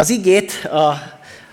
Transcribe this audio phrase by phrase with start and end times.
[0.00, 0.94] Az igét a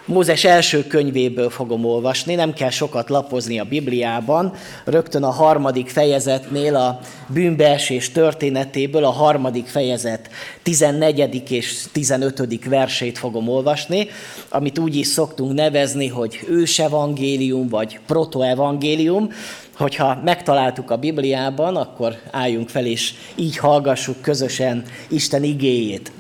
[0.06, 4.54] Mózes első könyvéből fogom olvasni, nem kell sokat lapozni a Bibliában,
[4.84, 10.30] rögtön a harmadik fejezetnél a bűnbeesés történetéből a harmadik fejezet
[10.64, 11.52] 14.
[11.52, 12.66] és 15.
[12.66, 14.08] versét fogom olvasni,
[14.50, 19.30] amit úgy is szoktunk nevezni, hogy ősevangélium vagy protoevangélium,
[19.78, 26.12] hogyha megtaláltuk a Bibliában, akkor álljunk fel és így hallgassuk közösen Isten igéjét.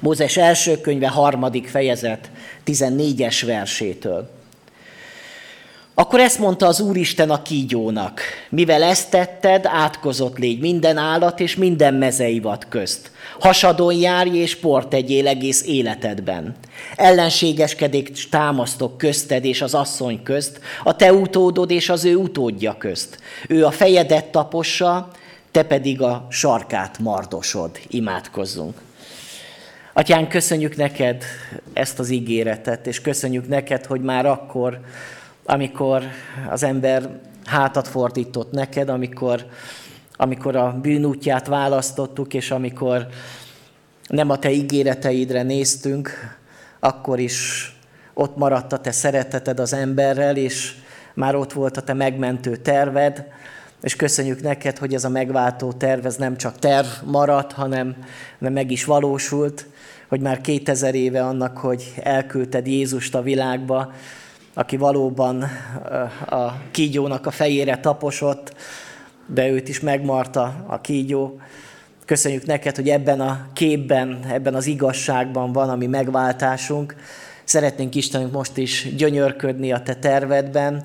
[0.00, 2.30] Mózes első könyve, harmadik fejezet,
[2.66, 4.34] 14-es versétől.
[5.98, 11.56] Akkor ezt mondta az Úristen a kígyónak, mivel ezt tetted, átkozott légy minden állat és
[11.56, 13.10] minden mezeivat közt.
[13.38, 16.54] Hasadon járj és port tegyél egész életedben.
[16.96, 23.18] Ellenségeskedés támasztok közted és az asszony közt, a te utódod és az ő utódja közt.
[23.48, 25.10] Ő a fejedet tapossa,
[25.50, 27.70] te pedig a sarkát mardosod.
[27.88, 28.85] Imádkozzunk.
[29.98, 31.22] Atyán, köszönjük neked
[31.72, 34.80] ezt az ígéretet, és köszönjük neked, hogy már akkor,
[35.44, 36.02] amikor
[36.50, 39.46] az ember hátat fordított neked, amikor,
[40.16, 43.06] amikor a bűnútját választottuk, és amikor
[44.06, 46.36] nem a te ígéreteidre néztünk,
[46.80, 47.70] akkor is
[48.14, 50.74] ott maradt a te szereteted az emberrel, és
[51.14, 53.26] már ott volt a te megmentő terved,
[53.82, 57.96] és köszönjük neked, hogy ez a megváltó terv, ez nem csak terv maradt, hanem
[58.38, 59.66] meg is valósult,
[60.08, 63.92] hogy már 2000 éve annak, hogy elküldted Jézust a világba,
[64.54, 65.42] aki valóban
[66.26, 68.54] a kígyónak a fejére taposott,
[69.26, 71.40] de őt is megmarta a kígyó.
[72.04, 76.96] Köszönjük neked, hogy ebben a képben, ebben az igazságban van a mi megváltásunk.
[77.44, 80.84] Szeretnénk Istenünk most is gyönyörködni a te tervedben,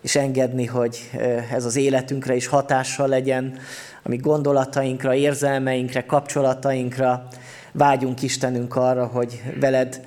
[0.00, 1.10] és engedni, hogy
[1.52, 3.58] ez az életünkre is hatással legyen,
[4.02, 7.28] ami gondolatainkra, érzelmeinkre, kapcsolatainkra,
[7.72, 10.00] vágyunk Istenünk arra, hogy veled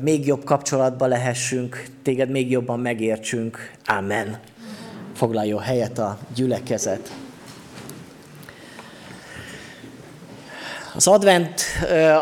[0.00, 3.70] még jobb kapcsolatba lehessünk, téged még jobban megértsünk.
[3.86, 4.38] Amen.
[5.14, 7.12] Foglaljon helyet a gyülekezet.
[10.94, 11.62] Az advent,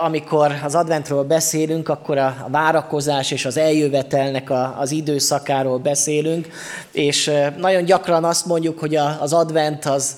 [0.01, 6.49] amikor az adventről beszélünk, akkor a várakozás és az eljövetelnek az időszakáról beszélünk,
[6.97, 10.17] és nagyon gyakran azt mondjuk, hogy az advent az,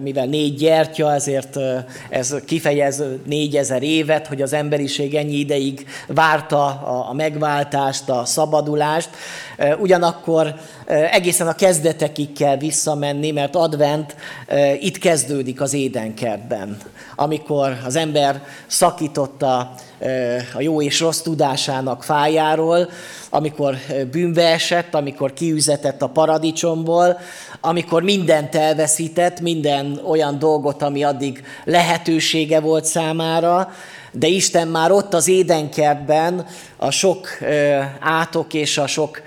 [0.00, 1.56] mivel négy gyertya, ezért
[2.08, 6.64] ez kifejez négyezer évet, hogy az emberiség ennyi ideig várta
[7.08, 9.08] a megváltást, a szabadulást,
[9.78, 10.54] ugyanakkor
[11.10, 14.16] egészen a kezdetekig kell visszamenni, mert advent
[14.80, 16.76] itt kezdődik az édenkertben,
[17.16, 19.74] amikor az ember szakította
[20.54, 22.90] a jó és rossz tudásának fájáról,
[23.30, 23.76] amikor
[24.10, 27.18] bűnbe esett, amikor kiüzetett a paradicsomból,
[27.60, 33.72] amikor mindent elveszített, minden olyan dolgot, ami addig lehetősége volt számára,
[34.12, 39.22] de Isten már ott az édenkertben a sok ö, átok és a sok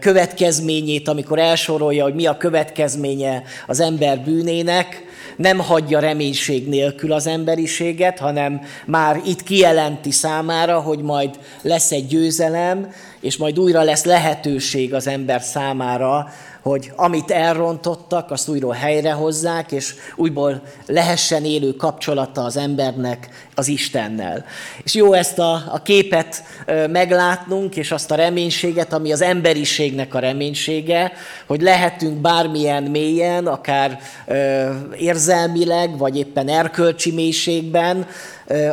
[0.00, 5.04] következményét, amikor elsorolja, hogy mi a következménye az ember bűnének,
[5.36, 12.06] nem hagyja reménység nélkül az emberiséget, hanem már itt kijelenti számára, hogy majd lesz egy
[12.06, 16.28] győzelem, és majd újra lesz lehetőség az ember számára,
[16.62, 23.28] hogy amit elrontottak, azt újra helyrehozzák, és újból lehessen élő kapcsolata az embernek
[23.62, 24.44] az Istennel.
[24.82, 26.42] És jó ezt a, a képet
[26.90, 31.12] meglátnunk, és azt a reménységet, ami az emberiségnek a reménysége,
[31.46, 38.06] hogy lehetünk bármilyen mélyen, akár ö, érzelmileg, vagy éppen erkölcsi mélységben,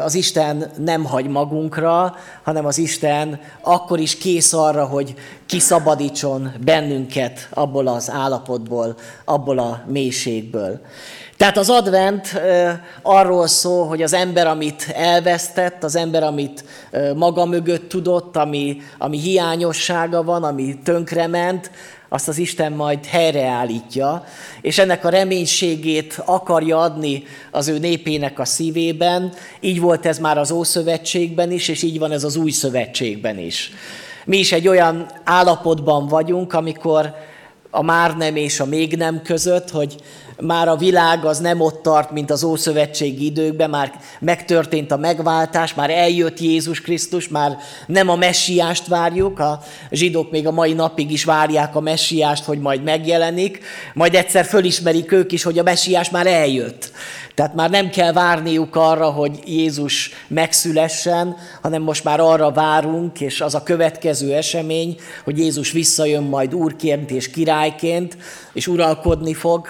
[0.04, 5.14] az Isten nem hagy magunkra, hanem az Isten akkor is kész arra, hogy
[5.46, 10.82] kiszabadítson bennünket abból az állapotból, abból a mélységből.
[11.40, 12.42] Tehát az advent
[13.02, 16.64] arról szól, hogy az ember, amit elvesztett, az ember, amit
[17.16, 21.72] maga mögött tudott, ami, ami hiányossága van, ami tönkrement,
[22.10, 24.24] azt az Isten majd helyreállítja,
[24.62, 29.34] és ennek a reménységét akarja adni az ő népének a szívében.
[29.60, 33.72] Így volt ez már az Ószövetségben is, és így van ez az Új Szövetségben is.
[34.26, 37.14] Mi is egy olyan állapotban vagyunk, amikor
[37.72, 39.96] a már nem és a még nem között, hogy
[40.42, 45.74] már a világ az nem ott tart, mint az Ószövetségi időkben, már megtörtént a megváltás,
[45.74, 47.58] már eljött Jézus Krisztus, már
[47.88, 49.60] nem a messiást várjuk, a
[49.92, 53.60] zsidók még a mai napig is várják a messiást, hogy majd megjelenik,
[53.94, 56.92] majd egyszer fölismerik ők is, hogy a messiás már eljött.
[57.40, 63.42] Tehát már nem kell várniuk arra, hogy Jézus megszülessen, hanem most már arra várunk, és
[63.42, 68.18] az a következő esemény, hogy Jézus visszajön majd úrként és királyként,
[68.54, 69.68] és uralkodni fog,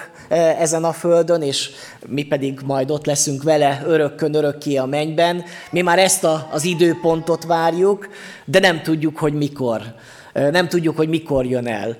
[0.58, 1.70] ezen a földön, és
[2.06, 5.44] mi pedig majd ott leszünk vele örökkön örökké a mennyben.
[5.70, 8.08] Mi már ezt a, az időpontot várjuk,
[8.44, 9.82] de nem tudjuk, hogy mikor.
[10.32, 11.96] Nem tudjuk, hogy mikor jön el.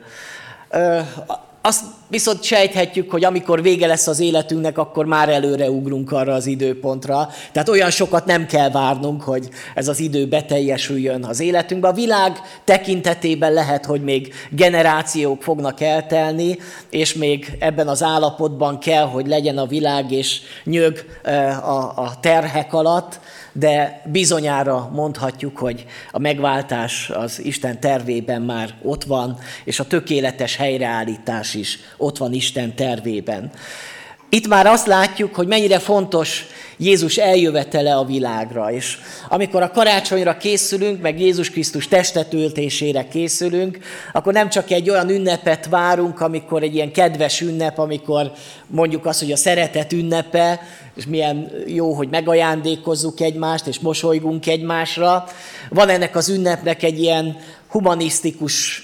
[1.61, 6.47] Azt viszont sejthetjük, hogy amikor vége lesz az életünknek, akkor már előre ugrunk arra az
[6.47, 7.29] időpontra.
[7.53, 11.91] Tehát olyan sokat nem kell várnunk, hogy ez az idő beteljesüljön az életünkben.
[11.91, 16.59] A világ tekintetében lehet, hogy még generációk fognak eltelni,
[16.91, 21.05] és még ebben az állapotban kell, hogy legyen a világ, és nyög
[21.95, 23.21] a terhek alatt
[23.53, 30.57] de bizonyára mondhatjuk, hogy a megváltás az Isten tervében már ott van, és a tökéletes
[30.57, 33.51] helyreállítás is ott van Isten tervében.
[34.29, 38.73] Itt már azt látjuk, hogy mennyire fontos Jézus eljövetele a világra.
[38.73, 43.79] És amikor a karácsonyra készülünk, meg Jézus Krisztus testetöltésére készülünk,
[44.13, 48.33] akkor nem csak egy olyan ünnepet várunk, amikor egy ilyen kedves ünnep, amikor
[48.67, 50.61] mondjuk azt, hogy a szeretet ünnepe,
[50.97, 55.25] és milyen jó, hogy megajándékozzuk egymást, és mosolygunk egymásra.
[55.69, 57.37] Van ennek az ünnepnek egy ilyen
[57.69, 58.83] humanisztikus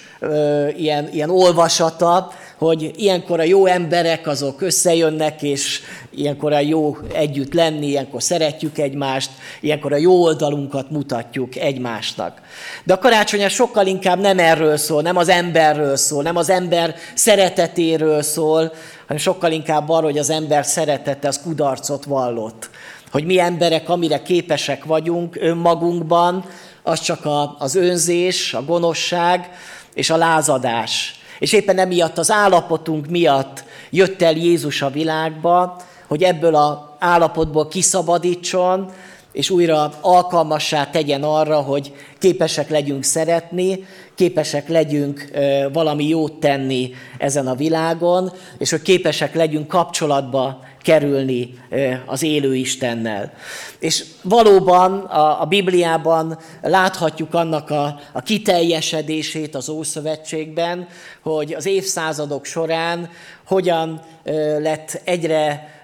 [0.77, 7.53] ilyen, ilyen olvasata, hogy ilyenkor a jó emberek azok összejönnek, és ilyenkor a jó együtt
[7.53, 12.41] lenni, ilyenkor szeretjük egymást, ilyenkor a jó oldalunkat mutatjuk egymásnak.
[12.85, 16.95] De a karácsony sokkal inkább nem erről szól, nem az emberről szól, nem az ember
[17.15, 18.73] szeretetéről szól,
[19.07, 22.71] hanem sokkal inkább arról, hogy az ember szeretete az kudarcot vallott.
[23.11, 26.45] Hogy mi emberek, amire képesek vagyunk önmagunkban,
[26.83, 29.51] az csak az önzés, a gonoszság
[29.95, 31.21] és a lázadás.
[31.39, 35.77] És éppen emiatt az állapotunk miatt jött el Jézus a világba,
[36.07, 38.91] hogy ebből az állapotból kiszabadítson,
[39.33, 45.31] és újra alkalmassá tegyen arra, hogy képesek legyünk szeretni, képesek legyünk
[45.73, 51.55] valami jót tenni ezen a világon, és hogy képesek legyünk kapcsolatba kerülni
[52.07, 53.33] az élő Istennel.
[53.79, 60.87] És valóban a, a Bibliában láthatjuk annak a, a kiteljesedését az Ószövetségben,
[61.23, 63.11] hogy az évszázadok során
[63.47, 64.01] hogyan
[64.59, 65.75] lett egyre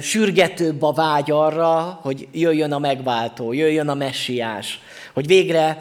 [0.00, 4.80] sürgetőbb a vágy arra, hogy jöjjön a megváltó, jöjjön a messiás,
[5.14, 5.78] hogy végre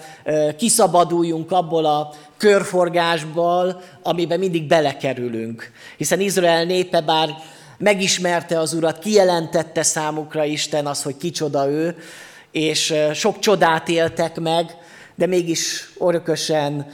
[0.58, 5.72] kiszabaduljunk abból a körforgásból, amiben mindig belekerülünk.
[5.98, 7.30] Hiszen Izrael népe bár
[7.78, 11.96] megismerte az Urat, kijelentette számukra Isten az, hogy kicsoda ő,
[12.52, 14.78] és sok csodát éltek meg,
[15.16, 16.88] de mégis örökösen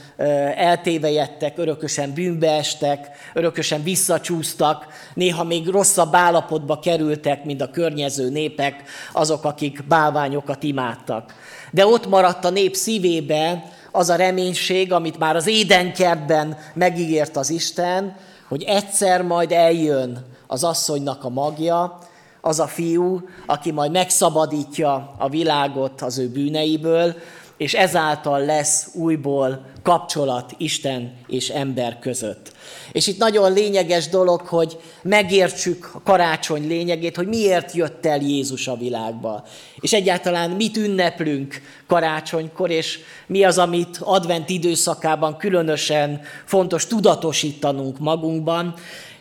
[0.56, 8.82] eltévejettek, örökösen bűnbe estek, örökösen visszacsúsztak, néha még rosszabb állapotba kerültek, mint a környező népek,
[9.12, 11.34] azok, akik bálványokat imádtak.
[11.70, 17.50] De ott maradt a nép szívébe az a reménység, amit már az édenkertben megígért az
[17.50, 18.16] Isten,
[18.48, 21.98] hogy egyszer majd eljön az asszonynak a magja,
[22.40, 27.14] az a fiú, aki majd megszabadítja a világot az ő bűneiből,
[27.56, 32.52] és ezáltal lesz újból kapcsolat Isten és ember között.
[32.92, 38.68] És itt nagyon lényeges dolog, hogy megértsük a karácsony lényegét, hogy miért jött el Jézus
[38.68, 39.44] a világba.
[39.80, 48.74] És egyáltalán mit ünneplünk karácsonykor, és mi az, amit advent időszakában különösen fontos tudatosítanunk magunkban.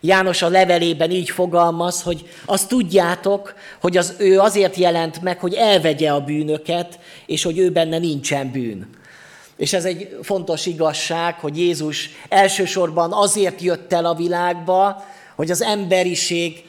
[0.05, 5.53] János a levelében így fogalmaz, hogy azt tudjátok, hogy az ő azért jelent meg, hogy
[5.53, 8.89] elvegye a bűnöket, és hogy ő benne nincsen bűn.
[9.55, 15.05] És ez egy fontos igazság, hogy Jézus elsősorban azért jött el a világba,
[15.35, 16.65] hogy az emberiség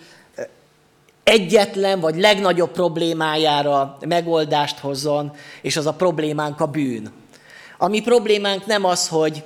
[1.24, 7.12] egyetlen vagy legnagyobb problémájára megoldást hozzon, és az a problémánk a bűn.
[7.78, 9.44] A mi problémánk nem az, hogy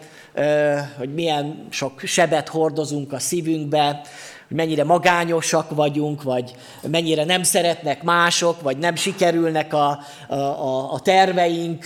[0.98, 4.00] hogy milyen sok sebet hordozunk a szívünkbe,
[4.48, 6.54] hogy mennyire magányosak vagyunk, vagy
[6.90, 11.84] mennyire nem szeretnek mások, vagy nem sikerülnek a, a, a terveink,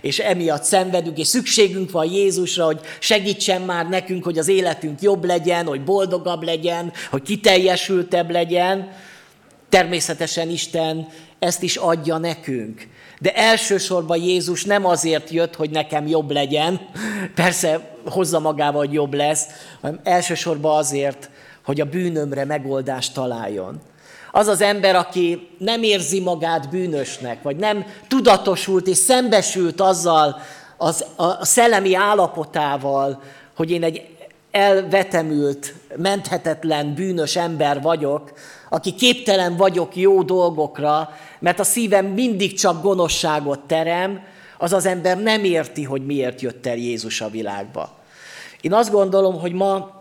[0.00, 5.24] és emiatt szenvedünk, és szükségünk van Jézusra, hogy segítsen már nekünk, hogy az életünk jobb
[5.24, 8.92] legyen, hogy boldogabb legyen, hogy kiteljesültebb legyen.
[9.68, 12.88] Természetesen Isten ezt is adja nekünk.
[13.22, 16.80] De elsősorban Jézus nem azért jött, hogy nekem jobb legyen,
[17.34, 19.46] persze hozza magával, hogy jobb lesz,
[19.80, 21.30] hanem elsősorban azért,
[21.64, 23.80] hogy a bűnömre megoldást találjon.
[24.32, 30.40] Az az ember, aki nem érzi magát bűnösnek, vagy nem tudatosult és szembesült azzal
[30.76, 33.22] az, a szellemi állapotával,
[33.56, 34.06] hogy én egy
[34.50, 38.32] elvetemült, menthetetlen, bűnös ember vagyok,
[38.68, 44.22] aki képtelen vagyok jó dolgokra, mert a szívem mindig csak gonoszságot terem,
[44.58, 47.98] az az ember nem érti, hogy miért jött el Jézus a világba.
[48.60, 49.98] Én azt gondolom, hogy ma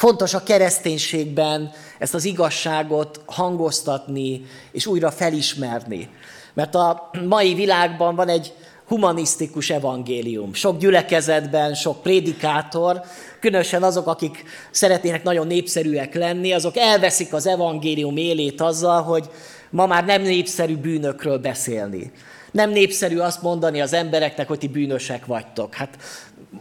[0.00, 6.08] Fontos a kereszténységben ezt az igazságot hangoztatni és újra felismerni.
[6.54, 8.52] Mert a mai világban van egy
[8.86, 10.54] humanisztikus evangélium.
[10.54, 13.00] Sok gyülekezetben, sok prédikátor,
[13.40, 19.30] különösen azok, akik szeretnének nagyon népszerűek lenni, azok elveszik az evangélium élét azzal, hogy
[19.70, 22.12] ma már nem népszerű bűnökről beszélni.
[22.52, 25.74] Nem népszerű azt mondani az embereknek, hogy ti bűnösek vagytok.
[25.74, 25.98] Hát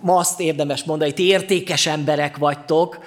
[0.02, 3.00] ma azt érdemes mondani, ti értékes emberek vagytok,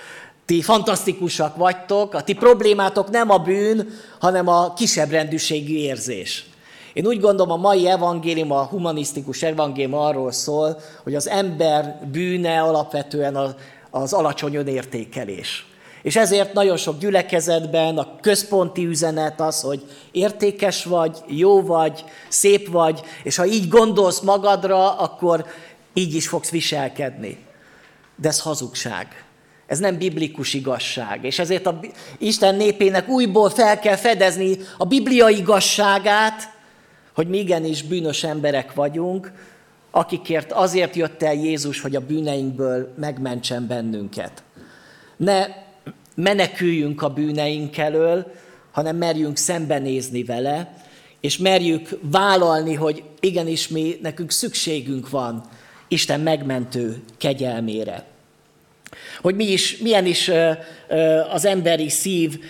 [0.44, 3.88] ti fantasztikusak vagytok, a ti problémátok nem a bűn,
[4.18, 6.46] hanem a kisebb rendűségű érzés.
[6.92, 12.60] Én úgy gondolom, a mai evangélium, a humanisztikus evangélium arról szól, hogy az ember bűne
[12.60, 13.54] alapvetően
[13.90, 15.66] az alacsony önértékelés.
[16.02, 22.68] És ezért nagyon sok gyülekezetben a központi üzenet az, hogy értékes vagy, jó vagy, szép
[22.68, 25.46] vagy, és ha így gondolsz magadra, akkor
[25.94, 27.38] így is fogsz viselkedni.
[28.16, 29.24] De ez hazugság.
[29.66, 31.24] Ez nem biblikus igazság.
[31.24, 31.80] És ezért a
[32.18, 36.42] Isten népének újból fel kell fedezni a biblia igazságát,
[37.14, 39.32] hogy mi igenis bűnös emberek vagyunk,
[39.90, 44.42] akikért azért jött el Jézus, hogy a bűneinkből megmentsen bennünket.
[45.16, 45.46] Ne
[46.14, 48.32] meneküljünk a bűneink elől,
[48.72, 50.74] hanem merjünk szembenézni vele,
[51.20, 55.42] és merjük vállalni, hogy igenis mi, nekünk szükségünk van
[55.88, 58.04] Isten megmentő kegyelmére.
[59.20, 60.30] Hogy mi is, milyen is
[61.30, 62.44] az emberi szív,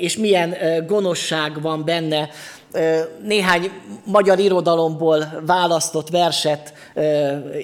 [0.00, 2.28] és milyen gonoszság van benne.
[3.22, 3.70] Néhány
[4.04, 6.72] magyar irodalomból választott verset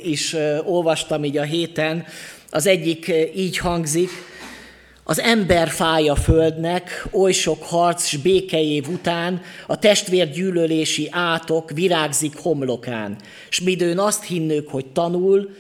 [0.03, 2.05] is olvastam így a héten.
[2.51, 4.11] Az egyik így hangzik,
[5.05, 12.37] az ember fája földnek, oly sok harc s békejév után, a testvér gyűlölési átok virágzik
[12.37, 13.17] homlokán,
[13.49, 15.51] s midőn azt hinnők, hogy tanul,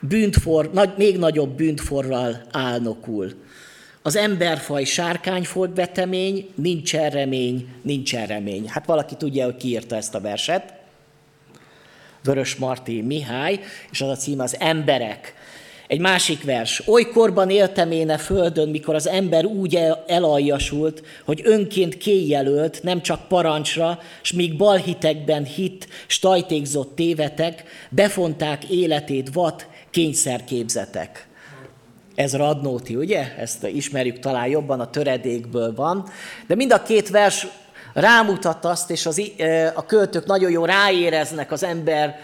[0.00, 3.32] bűntfor, nagy, még nagyobb bűntforral álnokul.
[4.02, 8.68] Az emberfaj sárkányfolt vetemény, nincsen remény, nincsen remény.
[8.68, 10.74] Hát valaki tudja, hogy ki írta ezt a verset.
[12.24, 15.34] Vörös Marti Mihály, és az a cím az Emberek.
[15.86, 16.82] Egy másik vers.
[16.86, 23.28] Olykorban éltem én a földön, mikor az ember úgy elaljasult, hogy önként kéjelölt, nem csak
[23.28, 31.26] parancsra, s míg balhitekben hit, stajtékzott tévetek, befonták életét vat, kényszerképzetek.
[32.14, 33.36] Ez Radnóti, ugye?
[33.38, 36.08] Ezt ismerjük talán jobban, a töredékből van.
[36.46, 37.46] De mind a két vers
[37.94, 39.22] rámutat azt, és az,
[39.74, 42.18] a költők nagyon jó ráéreznek az ember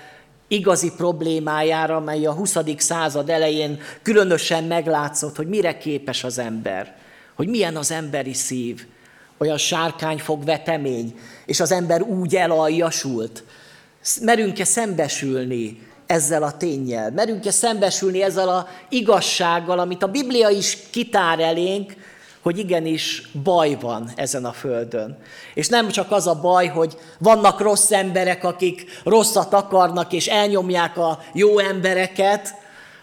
[0.49, 2.57] igazi problémájára, mely a 20.
[2.77, 6.97] század elején különösen meglátszott, hogy mire képes az ember,
[7.35, 8.87] hogy milyen az emberi szív,
[9.39, 13.45] olyan sárkányfog vetemény, és az ember úgy elaljasult.
[14.21, 17.11] Merünk-e szembesülni ezzel a tényel?
[17.11, 21.95] Merünk-e szembesülni ezzel a igazsággal, amit a Biblia is kitár elénk,
[22.43, 25.19] hogy igenis baj van ezen a földön.
[25.55, 30.97] És nem csak az a baj, hogy vannak rossz emberek, akik rosszat akarnak és elnyomják
[30.97, 32.55] a jó embereket,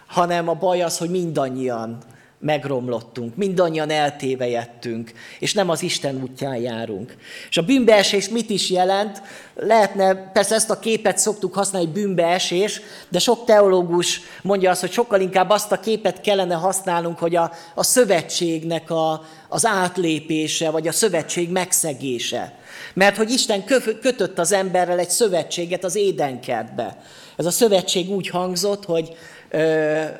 [0.08, 1.98] hanem a baj az, hogy mindannyian
[2.46, 7.16] megromlottunk, mindannyian eltévejettünk, és nem az Isten útján járunk.
[7.50, 9.22] És a bűnbeesés mit is jelent?
[9.56, 15.22] Lehetne, persze ezt a képet szoktuk használni, bűnbeesés, de sok teológus mondja azt, hogy sokkal
[15.22, 20.92] inkább azt a képet kellene használnunk, hogy a, a szövetségnek a, az átlépése, vagy a
[20.92, 22.54] szövetség megszegése.
[22.94, 23.64] Mert hogy Isten
[24.02, 26.98] kötött az emberrel egy szövetséget az édenkertbe.
[27.36, 29.16] Ez a szövetség úgy hangzott, hogy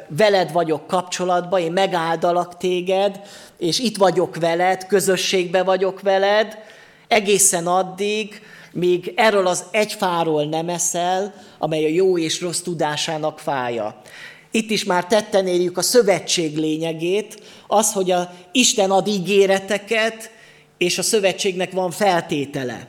[0.08, 3.22] veled vagyok kapcsolatban, én megáldalak téged,
[3.58, 6.58] és itt vagyok veled, közösségbe vagyok veled,
[7.08, 13.40] egészen addig, míg erről az egy fáról nem eszel, amely a jó és rossz tudásának
[13.40, 14.02] fája.
[14.52, 20.32] Itt is már tetten érjük a szövetség lényegét, az, hogy a Isten ad ígéreteket,
[20.78, 22.88] és a szövetségnek van feltétele.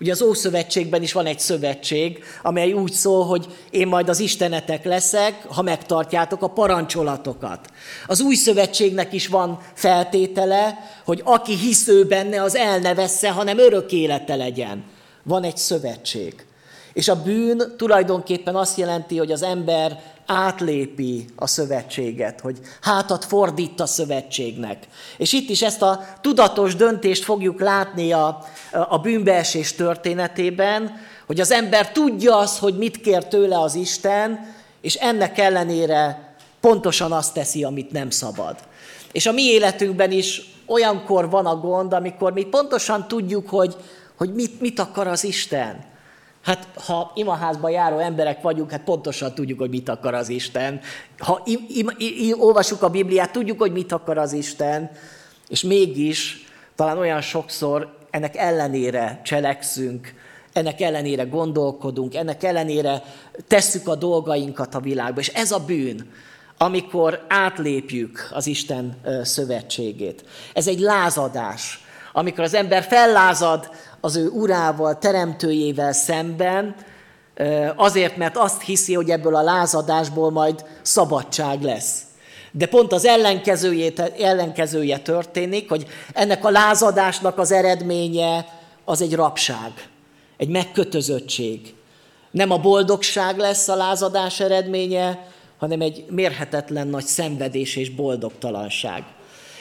[0.00, 4.84] Ugye az Ószövetségben is van egy szövetség, amely úgy szól, hogy én majd az istenetek
[4.84, 7.70] leszek, ha megtartjátok a parancsolatokat.
[8.06, 13.58] Az új szövetségnek is van feltétele, hogy aki hisző benne, az el ne vessze, hanem
[13.58, 14.84] örök élete legyen.
[15.22, 16.46] Van egy szövetség.
[16.92, 23.80] És a bűn tulajdonképpen azt jelenti, hogy az ember átlépi a szövetséget, hogy hátat fordít
[23.80, 24.86] a szövetségnek.
[25.16, 28.44] És itt is ezt a tudatos döntést fogjuk látni a,
[28.88, 30.92] a bűnbeesés történetében,
[31.26, 37.12] hogy az ember tudja azt, hogy mit kér tőle az Isten, és ennek ellenére pontosan
[37.12, 38.56] azt teszi, amit nem szabad.
[39.12, 43.76] És a mi életünkben is olyankor van a gond, amikor mi pontosan tudjuk, hogy,
[44.16, 45.84] hogy mit, mit akar az Isten.
[46.42, 50.80] Hát ha imaházban járó emberek vagyunk, hát pontosan tudjuk, hogy mit akar az Isten.
[51.18, 54.90] Ha im, im, im, olvasjuk a Bibliát, tudjuk, hogy mit akar az Isten,
[55.48, 60.14] és mégis talán olyan sokszor ennek ellenére cselekszünk,
[60.52, 63.02] ennek ellenére gondolkodunk, ennek ellenére
[63.48, 65.20] tesszük a dolgainkat a világba.
[65.20, 66.12] És ez a bűn,
[66.58, 70.24] amikor átlépjük az Isten szövetségét.
[70.52, 73.70] Ez egy lázadás, amikor az ember fellázad
[74.00, 76.74] az ő urával, teremtőjével szemben,
[77.76, 82.02] azért, mert azt hiszi, hogy ebből a lázadásból majd szabadság lesz.
[82.52, 88.46] De pont az ellenkezője, ellenkezője történik, hogy ennek a lázadásnak az eredménye
[88.84, 89.72] az egy rabság,
[90.36, 91.74] egy megkötözöttség.
[92.30, 95.26] Nem a boldogság lesz a lázadás eredménye,
[95.58, 99.04] hanem egy mérhetetlen nagy szenvedés és boldogtalanság.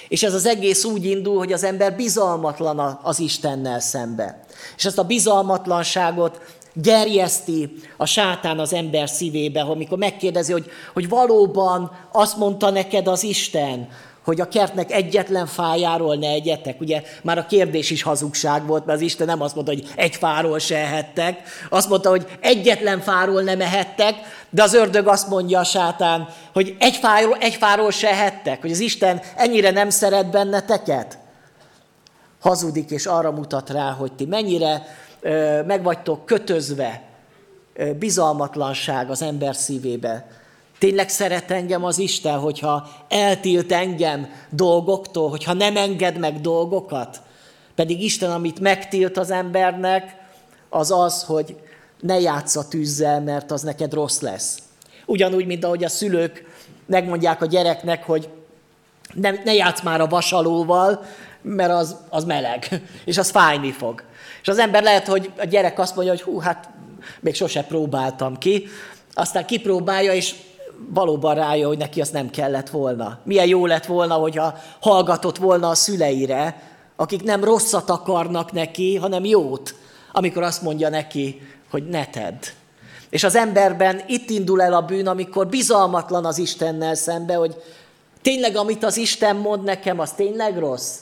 [0.10, 4.44] És ez az egész úgy indul, hogy az ember bizalmatlan az Istennel szembe.
[4.78, 6.42] És ezt a bizalmatlanságot
[6.74, 13.24] gerjeszti a sátán az ember szívébe, amikor megkérdezi, hogy, hogy valóban azt mondta neked az
[13.24, 13.90] Isten,
[14.30, 16.82] hogy a kertnek egyetlen fájáról ne egyetek.
[16.82, 20.16] Ugye már a kérdés is hazugság volt, mert az Isten nem azt mondta, hogy egy
[20.16, 24.16] fáról se ehettek, azt mondta, hogy egyetlen fáról nem ehettek,
[24.50, 28.72] de az ördög azt mondja a sátán, hogy egy fáról, egy fáról se ehettek, hogy
[28.72, 31.18] az Isten ennyire nem szeret benneteket.
[32.40, 34.88] Hazudik és arra mutat rá, hogy ti mennyire
[35.22, 37.02] ö, meg vagytok kötözve,
[38.00, 40.39] bizalmatlanság az ember szívébe,
[40.80, 47.22] Tényleg szeret engem az Isten, hogyha eltilt engem dolgoktól, hogyha nem enged meg dolgokat?
[47.76, 50.16] Pedig Isten, amit megtilt az embernek,
[50.70, 51.56] az az, hogy
[52.00, 54.58] ne játsz a tűzzel, mert az neked rossz lesz.
[55.06, 56.46] Ugyanúgy, mint ahogy a szülők
[56.86, 58.30] megmondják a gyereknek, hogy
[59.14, 61.04] ne, ne játsz már a vasalóval,
[61.42, 64.04] mert az, az meleg, és az fájni fog.
[64.42, 66.70] És az ember lehet, hogy a gyerek azt mondja, hogy hú, hát
[67.20, 68.68] még sose próbáltam ki,
[69.14, 70.36] aztán kipróbálja, és
[70.88, 73.20] valóban rájön, hogy neki azt nem kellett volna.
[73.24, 76.62] Milyen jó lett volna, hogyha hallgatott volna a szüleire,
[76.96, 79.76] akik nem rosszat akarnak neki, hanem jót,
[80.12, 82.44] amikor azt mondja neki, hogy ne tedd.
[83.10, 87.56] És az emberben itt indul el a bűn, amikor bizalmatlan az Istennel szembe, hogy
[88.22, 90.98] tényleg amit az Isten mond nekem, az tényleg rossz?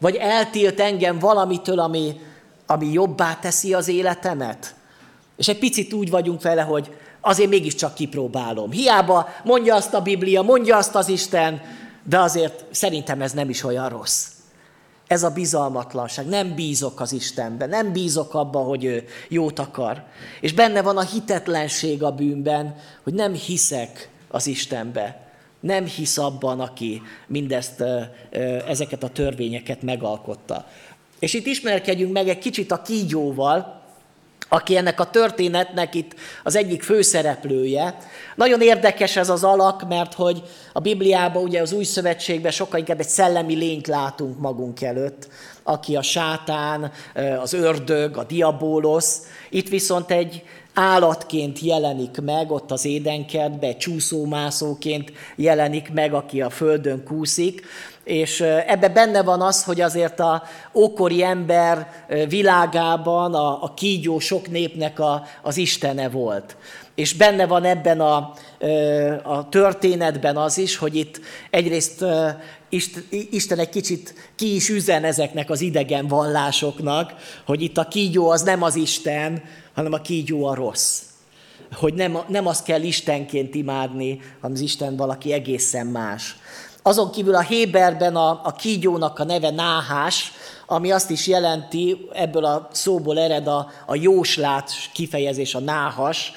[0.00, 2.20] Vagy eltilt engem valamitől, ami,
[2.66, 4.74] ami jobbá teszi az életemet?
[5.36, 6.94] És egy picit úgy vagyunk vele, hogy
[7.26, 8.70] azért mégiscsak kipróbálom.
[8.70, 11.60] Hiába mondja azt a Biblia, mondja azt az Isten,
[12.02, 14.26] de azért szerintem ez nem is olyan rossz.
[15.06, 16.26] Ez a bizalmatlanság.
[16.26, 20.02] Nem bízok az Istenben, nem bízok abba, hogy ő jót akar.
[20.40, 25.20] És benne van a hitetlenség a bűnben, hogy nem hiszek az Istenbe.
[25.60, 27.84] Nem hisz abban, aki mindezt,
[28.66, 30.66] ezeket a törvényeket megalkotta.
[31.18, 33.75] És itt ismerkedjünk meg egy kicsit a kígyóval,
[34.48, 37.96] aki ennek a történetnek itt az egyik főszereplője.
[38.34, 43.00] Nagyon érdekes ez az alak, mert hogy a Bibliában, ugye az Új Szövetségben sokkal inkább
[43.00, 45.28] egy szellemi lényt látunk magunk előtt,
[45.62, 46.92] aki a sátán,
[47.40, 49.22] az ördög, a diabólosz.
[49.50, 50.42] Itt viszont egy
[50.74, 57.62] állatként jelenik meg ott az édenkertben, csúszómászóként jelenik meg, aki a földön kúszik,
[58.06, 60.42] és ebbe benne van az, hogy azért a
[60.74, 61.88] ókori ember
[62.28, 66.56] világában a, a kígyó sok népnek a, az istene volt.
[66.94, 68.32] És benne van ebben a,
[69.22, 72.04] a történetben az is, hogy itt egyrészt
[73.30, 77.14] Isten egy kicsit ki is üzen ezeknek az idegen vallásoknak,
[77.46, 79.42] hogy itt a kígyó az nem az Isten,
[79.74, 81.02] hanem a kígyó a rossz.
[81.72, 86.36] Hogy nem, nem azt kell Istenként imádni, hanem az Isten valaki egészen más.
[86.86, 90.32] Azon kívül a Héberben a, a kígyónak a neve Náhás,
[90.66, 96.32] ami azt is jelenti, ebből a szóból ered a, a jóslát kifejezés, a náhas,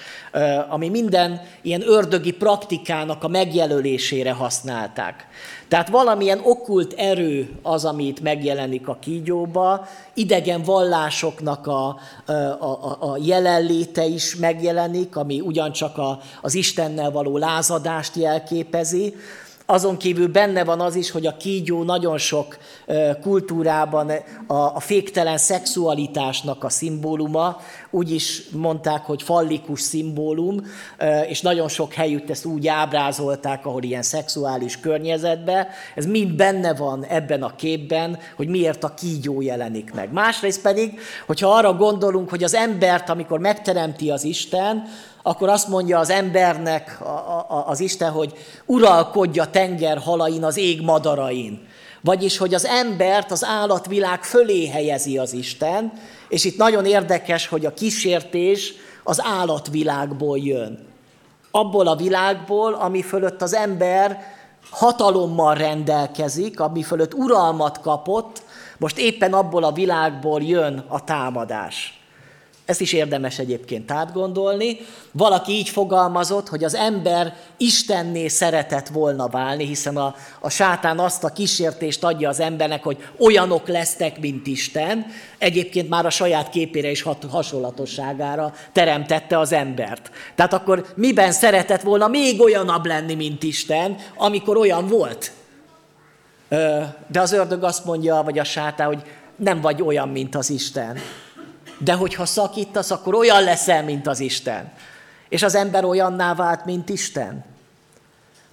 [0.70, 5.28] ami minden ilyen ördögi praktikának a megjelölésére használták.
[5.68, 12.98] Tehát valamilyen okkult erő az, ami itt megjelenik a kígyóba, idegen vallásoknak a, a, a,
[13.00, 19.16] a jelenléte is megjelenik, ami ugyancsak a, az Istennel való lázadást jelképezi,
[19.70, 22.58] azon kívül benne van az is, hogy a kígyó nagyon sok
[23.22, 24.12] kultúrában
[24.48, 27.58] a, féktelen szexualitásnak a szimbóluma,
[27.90, 30.62] úgy is mondták, hogy fallikus szimbólum,
[31.28, 35.68] és nagyon sok helyütt ezt úgy ábrázolták, ahol ilyen szexuális környezetben.
[35.96, 40.12] Ez mind benne van ebben a képben, hogy miért a kígyó jelenik meg.
[40.12, 44.84] Másrészt pedig, hogyha arra gondolunk, hogy az embert, amikor megteremti az Isten,
[45.24, 48.34] akkor azt mondja az embernek a, a, az Isten, hogy
[48.66, 51.68] uralkodja tenger halain, az ég madarain.
[52.02, 55.92] Vagyis, hogy az embert az állatvilág fölé helyezi az Isten,
[56.30, 60.88] És itt nagyon érdekes, hogy a kísértés az állatvilágból jön.
[61.52, 64.20] Abból a világból, ami fölött az ember
[64.70, 68.42] hatalommal rendelkezik, ami fölött uralmat kapott,
[68.78, 71.99] most éppen abból a világból jön a támadás.
[72.70, 74.78] Ezt is érdemes egyébként átgondolni.
[75.12, 81.24] Valaki így fogalmazott, hogy az ember Istenné szeretett volna válni, hiszen a, a sátán azt
[81.24, 85.06] a kísértést adja az embernek, hogy olyanok lesztek, mint Isten.
[85.38, 90.12] Egyébként már a saját képére és hasonlatosságára teremtette az embert.
[90.36, 95.32] Tehát akkor miben szeretett volna még olyanabb lenni, mint Isten, amikor olyan volt?
[97.08, 99.02] De az ördög azt mondja, vagy a sátán, hogy
[99.36, 100.98] nem vagy olyan, mint az Isten
[101.80, 104.72] de hogyha szakítasz, akkor olyan leszel, mint az Isten.
[105.30, 107.46] És az ember olyanná vált, mint Isten.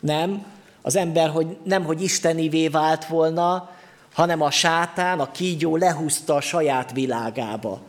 [0.01, 0.45] Nem,
[0.83, 3.71] az ember hogy nem, hogy istenivé vált volna,
[4.15, 7.81] hanem a sátán, a kígyó lehúzta a saját világába.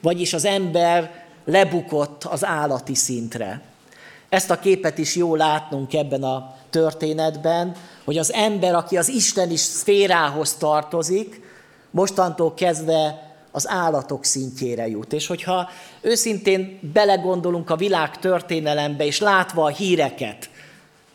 [0.00, 3.62] Vagyis az ember lebukott az állati szintre.
[4.28, 9.56] Ezt a képet is jó látnunk ebben a történetben, hogy az ember, aki az isteni
[9.56, 11.42] szférához tartozik,
[11.90, 15.12] mostantól kezdve az állatok szintjére jut.
[15.12, 15.68] És hogyha
[16.00, 20.50] őszintén belegondolunk a világ történelembe, és látva a híreket,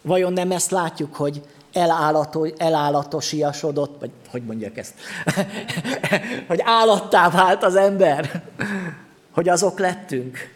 [0.02, 1.41] vajon nem ezt látjuk, hogy
[1.74, 4.93] elállato, elálatosiasodott, vagy hogy mondjak ezt,
[6.48, 8.43] hogy állattá vált az ember,
[9.32, 10.55] hogy azok lettünk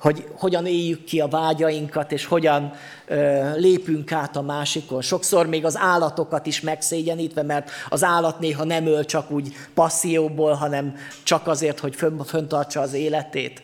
[0.00, 2.72] hogy hogyan éljük ki a vágyainkat, és hogyan
[3.06, 5.02] ö, lépünk át a másikon.
[5.02, 10.52] Sokszor még az állatokat is megszégyenítve, mert az állat néha nem öl csak úgy passzióból,
[10.52, 13.62] hanem csak azért, hogy fönn, föntartsa az életét.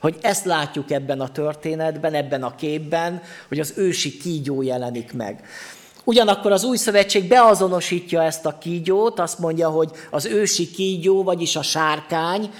[0.00, 5.44] Hogy ezt látjuk ebben a történetben, ebben a képben, hogy az ősi kígyó jelenik meg.
[6.04, 11.56] Ugyanakkor az új szövetség beazonosítja ezt a kígyót, azt mondja, hogy az ősi kígyó, vagyis
[11.56, 12.50] a sárkány,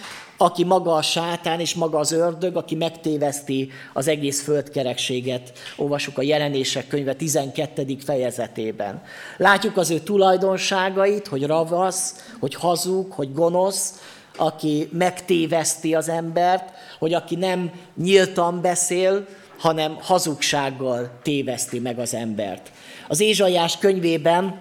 [0.43, 5.53] aki maga a sátán és maga az ördög, aki megtéveszti az egész földkerekséget.
[5.77, 7.97] Olvasjuk a jelenések könyve 12.
[8.05, 9.03] fejezetében.
[9.37, 14.01] Látjuk az ő tulajdonságait, hogy ravasz, hogy hazug, hogy gonosz,
[14.37, 19.27] aki megtéveszti az embert, hogy aki nem nyíltan beszél,
[19.59, 22.71] hanem hazugsággal téveszti meg az embert.
[23.09, 24.61] Az Ézsaiás könyvében,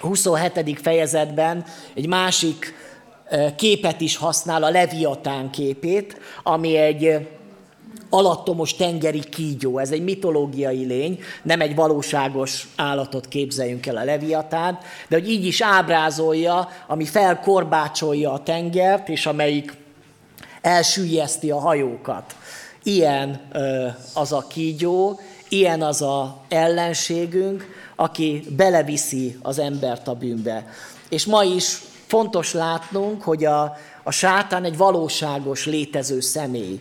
[0.00, 0.80] 27.
[0.82, 2.74] fejezetben egy másik
[3.56, 7.28] képet is használ, a Leviatán képét, ami egy
[8.10, 9.78] alattomos tengeri kígyó.
[9.78, 15.44] Ez egy mitológiai lény, nem egy valóságos állatot képzeljünk el a Leviatán, de hogy így
[15.44, 19.76] is ábrázolja, ami felkorbácsolja a tengert, és amelyik
[20.60, 22.36] elsüllyeszti a hajókat.
[22.82, 23.40] Ilyen
[24.14, 30.66] az a kígyó, ilyen az a ellenségünk, aki beleviszi az embert a bűnbe.
[31.08, 36.80] És ma is Fontos látnunk, hogy a, a sátán egy valóságos létező személy.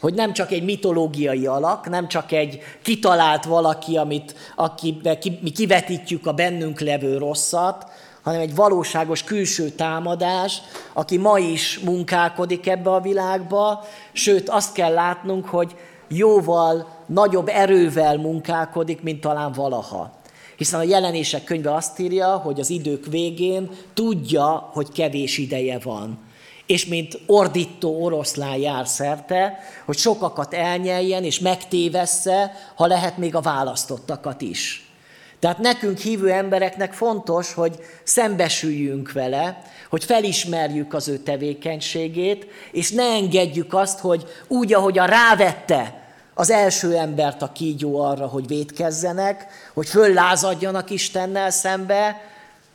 [0.00, 5.50] Hogy nem csak egy mitológiai alak, nem csak egy kitalált valaki, amit akibe, ki, mi
[5.50, 7.86] kivetítjük a bennünk levő rosszat,
[8.22, 10.62] hanem egy valóságos külső támadás,
[10.92, 15.76] aki ma is munkálkodik ebbe a világba, sőt azt kell látnunk, hogy
[16.08, 20.15] jóval nagyobb erővel munkálkodik, mint talán valaha.
[20.56, 26.18] Hiszen a jelenések könyve azt írja, hogy az idők végén tudja, hogy kevés ideje van.
[26.66, 33.40] És mint ordító oroszlán jár szerte, hogy sokakat elnyeljen és megtévessze, ha lehet még a
[33.40, 34.90] választottakat is.
[35.38, 43.04] Tehát nekünk hívő embereknek fontos, hogy szembesüljünk vele, hogy felismerjük az ő tevékenységét, és ne
[43.04, 46.05] engedjük azt, hogy úgy, ahogy a rávette,
[46.38, 52.20] az első embert a kígyó arra, hogy védkezzenek, hogy föllázadjanak Istennel szembe,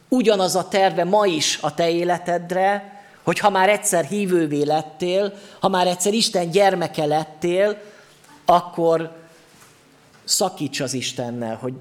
[0.10, 5.68] ugyanaz a terve ma is a te életedre, hogy ha már egyszer hívővé lettél, ha
[5.68, 7.78] már egyszer Isten gyermeke lettél,
[8.46, 9.12] akkor
[10.24, 11.74] szakíts az Istennel, hogy,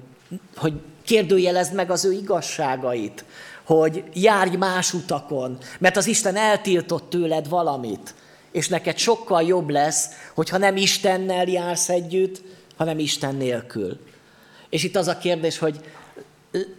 [0.55, 0.73] hogy
[1.05, 3.25] kérdőjelezd meg az ő igazságait,
[3.63, 8.13] hogy járj más utakon, mert az Isten eltiltott tőled valamit
[8.51, 12.41] és neked sokkal jobb lesz, hogyha nem Istennel jársz együtt,
[12.77, 13.99] hanem Isten nélkül.
[14.69, 15.79] És itt az a kérdés, hogy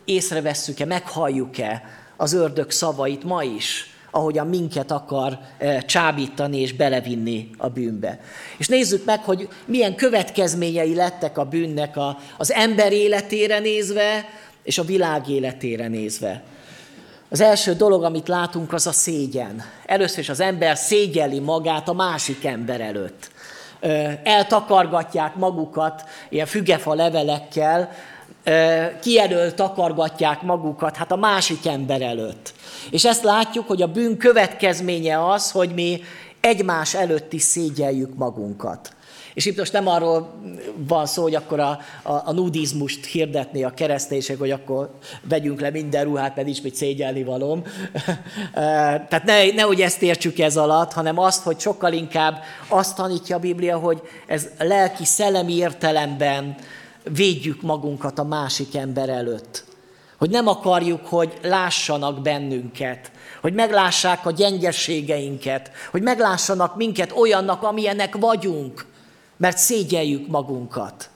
[0.05, 1.83] észrevesszük-e, meghalljuk-e
[2.17, 8.21] az ördög szavait ma is, ahogyan minket akar e, csábítani és belevinni a bűnbe.
[8.59, 11.97] És nézzük meg, hogy milyen következményei lettek a bűnnek
[12.37, 14.29] az ember életére nézve,
[14.63, 16.43] és a világ életére nézve.
[17.33, 19.63] Az első dolog, amit látunk, az a szégyen.
[19.87, 23.31] Először is az ember szégyeli magát a másik ember előtt.
[24.25, 27.91] Eltakargatják magukat ilyen fügefa levelekkel,
[29.01, 32.55] kijelölt takargatják magukat, hát a másik ember előtt.
[32.91, 36.01] És ezt látjuk, hogy a bűn következménye az, hogy mi
[36.41, 38.95] egymás előtt is szégyeljük magunkat.
[39.35, 40.41] És itt most nem arról
[40.77, 44.91] van szó, hogy akkor a, a, a nudizmust hirdetné a kereszténység, hogy akkor
[45.29, 47.63] vegyünk le minden ruhát, mert nincs mit szégyelni valóm.
[49.09, 53.41] Tehát ne, nehogy ezt értsük ez alatt, hanem azt, hogy sokkal inkább azt tanítja a
[53.41, 56.55] Biblia, hogy ez lelki, szellemi értelemben
[57.11, 59.65] védjük magunkat a másik ember előtt.
[60.19, 68.17] Hogy nem akarjuk, hogy lássanak bennünket, hogy meglássák a gyengességeinket, hogy meglássanak minket olyannak, amilyenek
[68.17, 68.91] vagyunk
[69.37, 71.11] mert szégyeljük magunkat.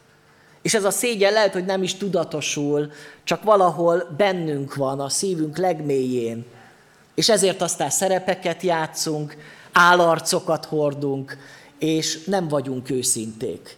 [0.63, 2.93] És ez a szégyen lehet, hogy nem is tudatosul,
[3.25, 6.45] csak valahol bennünk van, a szívünk legmélyén.
[7.15, 9.37] És ezért aztán szerepeket játszunk,
[9.73, 11.37] állarcokat hordunk,
[11.79, 13.77] és nem vagyunk őszinték.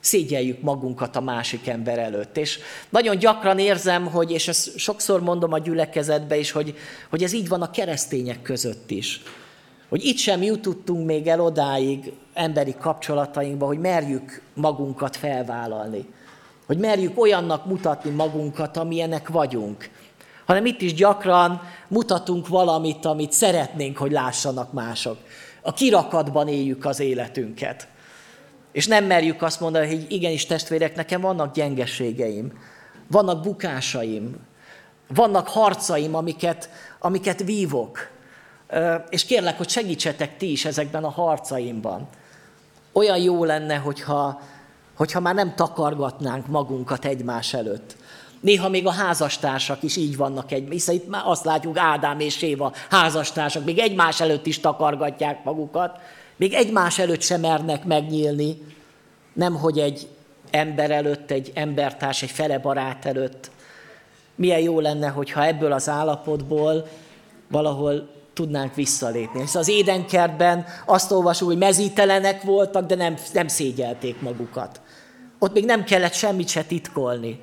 [0.00, 2.36] Szégyeljük magunkat a másik ember előtt.
[2.36, 6.74] És nagyon gyakran érzem, hogy, és ezt sokszor mondom a gyülekezetbe is, hogy,
[7.10, 9.22] hogy ez így van a keresztények között is
[9.92, 16.06] hogy itt sem jutottunk még el odáig emberi kapcsolatainkba, hogy merjük magunkat felvállalni.
[16.66, 19.90] Hogy merjük olyannak mutatni magunkat, amilyenek vagyunk.
[20.46, 25.16] Hanem itt is gyakran mutatunk valamit, amit szeretnénk, hogy lássanak mások.
[25.62, 27.88] A kirakatban éljük az életünket.
[28.72, 32.52] És nem merjük azt mondani, hogy igenis testvérek, nekem vannak gyengeségeim,
[33.10, 34.36] vannak bukásaim,
[35.08, 38.10] vannak harcaim, amiket, amiket vívok
[39.08, 42.08] és kérlek, hogy segítsetek ti is ezekben a harcaimban.
[42.92, 44.40] Olyan jó lenne, hogyha,
[44.96, 47.96] hogyha már nem takargatnánk magunkat egymás előtt.
[48.40, 52.42] Néha még a házastársak is így vannak egy, hiszen itt már azt látjuk, Ádám és
[52.42, 55.98] Éva házastársak, még egymás előtt is takargatják magukat,
[56.36, 58.62] még egymás előtt sem mernek megnyílni,
[59.32, 60.08] nemhogy egy
[60.50, 63.50] ember előtt, egy embertárs, egy fele barát előtt.
[64.34, 66.88] Milyen jó lenne, hogyha ebből az állapotból
[67.48, 69.40] valahol tudnánk visszalépni.
[69.40, 74.80] És az édenkertben azt olvasjuk, hogy mezítelenek voltak, de nem, nem szégyelték magukat.
[75.38, 77.40] Ott még nem kellett semmit se titkolni.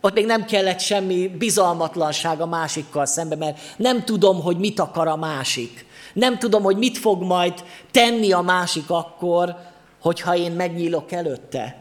[0.00, 5.08] Ott még nem kellett semmi bizalmatlanság a másikkal szemben, mert nem tudom, hogy mit akar
[5.08, 5.86] a másik.
[6.14, 9.56] Nem tudom, hogy mit fog majd tenni a másik akkor,
[10.00, 11.76] hogyha én megnyílok előtte.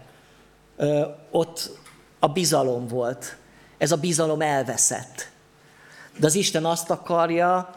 [0.78, 1.72] Ö, ott
[2.20, 3.38] a bizalom volt.
[3.78, 5.32] Ez a bizalom elveszett.
[6.20, 7.70] De az Isten azt akarja,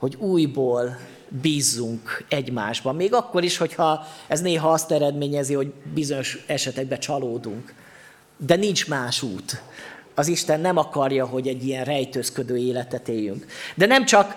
[0.00, 0.98] hogy újból
[1.28, 2.96] bízzunk egymásban.
[2.96, 7.74] Még akkor is, hogyha ez néha azt eredményezi, hogy bizonyos esetekben csalódunk.
[8.36, 9.62] De nincs más út.
[10.14, 13.46] Az Isten nem akarja, hogy egy ilyen rejtőzködő életet éljünk.
[13.74, 14.36] De nem csak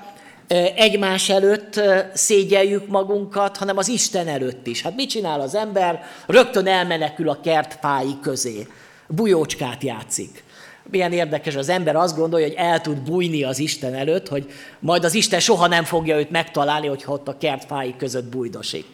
[0.76, 1.82] egymás előtt
[2.14, 4.82] szégyeljük magunkat, hanem az Isten előtt is.
[4.82, 6.03] Hát mit csinál az ember?
[6.28, 8.68] Rögtön elmenekül a kertpályi közé.
[9.07, 10.43] Bujócskát játszik
[10.89, 15.03] milyen érdekes, az ember azt gondolja, hogy el tud bújni az Isten előtt, hogy majd
[15.03, 18.86] az Isten soha nem fogja őt megtalálni, hogyha ott a kertfái között bújdosik.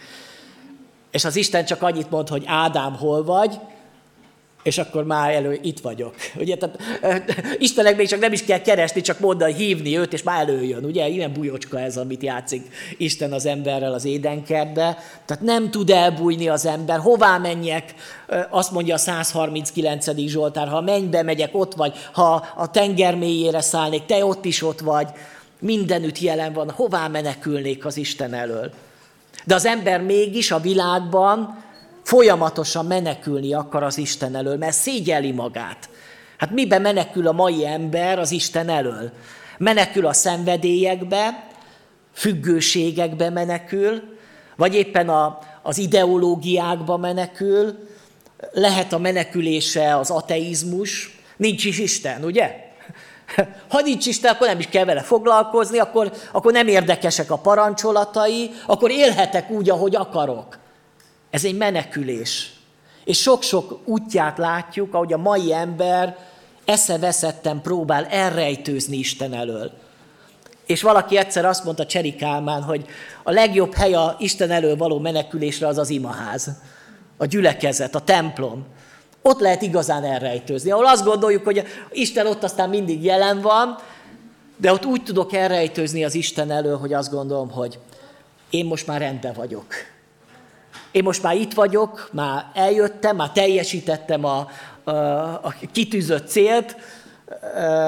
[1.11, 3.59] És az Isten csak annyit mond, hogy Ádám, hol vagy,
[4.63, 6.15] és akkor már elő, itt vagyok.
[6.35, 6.77] Ugye, tehát
[7.57, 10.85] Istenek még csak nem is kell keresni, csak mondani, hívni őt, és már előjön.
[10.85, 14.97] Ugye, ilyen bujocska ez, amit játszik Isten az emberrel az édenkertbe.
[15.25, 16.99] Tehát nem tud elbújni az ember.
[16.99, 17.93] Hová menjek?
[18.49, 20.17] Azt mondja a 139.
[20.27, 21.93] Zsoltár, ha mennybe megyek, ott vagy.
[22.11, 25.07] Ha a tenger mélyére szállnék, te ott is ott vagy.
[25.59, 26.69] Mindenütt jelen van.
[26.69, 28.71] Hová menekülnék az Isten elől?
[29.45, 31.67] De az ember mégis a világban
[32.09, 35.89] Folyamatosan menekülni akar az Isten elől, mert szégyeli magát.
[36.37, 39.11] Hát mibe menekül a mai ember az Isten elől?
[39.57, 41.47] Menekül a szenvedélyekbe,
[42.13, 44.01] függőségekbe menekül,
[44.55, 47.87] vagy éppen a, az ideológiákba menekül,
[48.51, 52.55] lehet a menekülése az ateizmus, nincs is Isten, ugye?
[53.71, 58.51] Ha nincs Isten, akkor nem is kell vele foglalkozni, akkor, akkor nem érdekesek a parancsolatai,
[58.65, 60.58] akkor élhetek úgy, ahogy akarok.
[61.29, 62.53] Ez egy menekülés.
[63.03, 66.17] És sok-sok útját látjuk, ahogy a mai ember
[66.65, 69.71] eszeveszetten próbál elrejtőzni Isten elől.
[70.65, 72.85] És valaki egyszer azt mondta Cseri Kálmán, hogy
[73.23, 76.49] a legjobb hely a Isten elől való menekülésre az az imaház,
[77.17, 78.65] a gyülekezet, a templom.
[79.21, 83.77] Ott lehet igazán elrejtőzni, ahol azt gondoljuk, hogy Isten ott aztán mindig jelen van,
[84.57, 87.79] de ott úgy tudok elrejtőzni az Isten elől, hogy azt gondolom, hogy
[88.49, 89.65] én most már rendben vagyok.
[90.91, 94.47] Én most már itt vagyok, már eljöttem, már teljesítettem a,
[94.83, 94.91] a,
[95.41, 96.75] a kitűzött célt,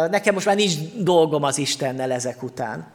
[0.09, 2.87] nekem most már nincs dolgom az Istennel ezek után.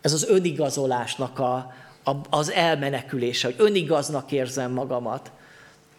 [0.00, 1.72] Ez az önigazolásnak a,
[2.04, 5.30] a, az elmenekülése, hogy önigaznak érzem magamat.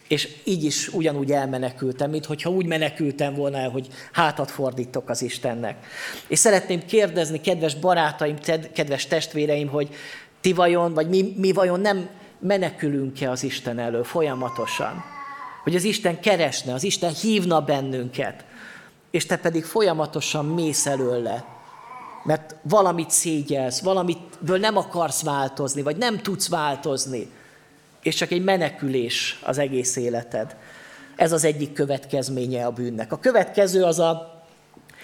[0.08, 5.22] És így is ugyanúgy elmenekültem, mint hogyha úgy menekültem volna el, hogy hátat fordítok az
[5.22, 5.86] Istennek.
[6.26, 8.36] És szeretném kérdezni, kedves barátaim,
[8.72, 9.88] kedves testvéreim, hogy
[10.40, 12.08] ti vajon, vagy mi, mi vajon nem
[12.42, 15.04] menekülünk-e az Isten elől folyamatosan?
[15.62, 18.44] Hogy az Isten keresne, az Isten hívna bennünket,
[19.10, 21.44] és te pedig folyamatosan mész előle,
[22.24, 27.30] mert valamit szégyelsz, valamitből nem akarsz változni, vagy nem tudsz változni,
[28.02, 30.56] és csak egy menekülés az egész életed.
[31.16, 33.12] Ez az egyik következménye a bűnnek.
[33.12, 34.42] A következő az a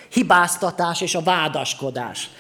[0.09, 2.31] hibáztatás és a vádaskodás.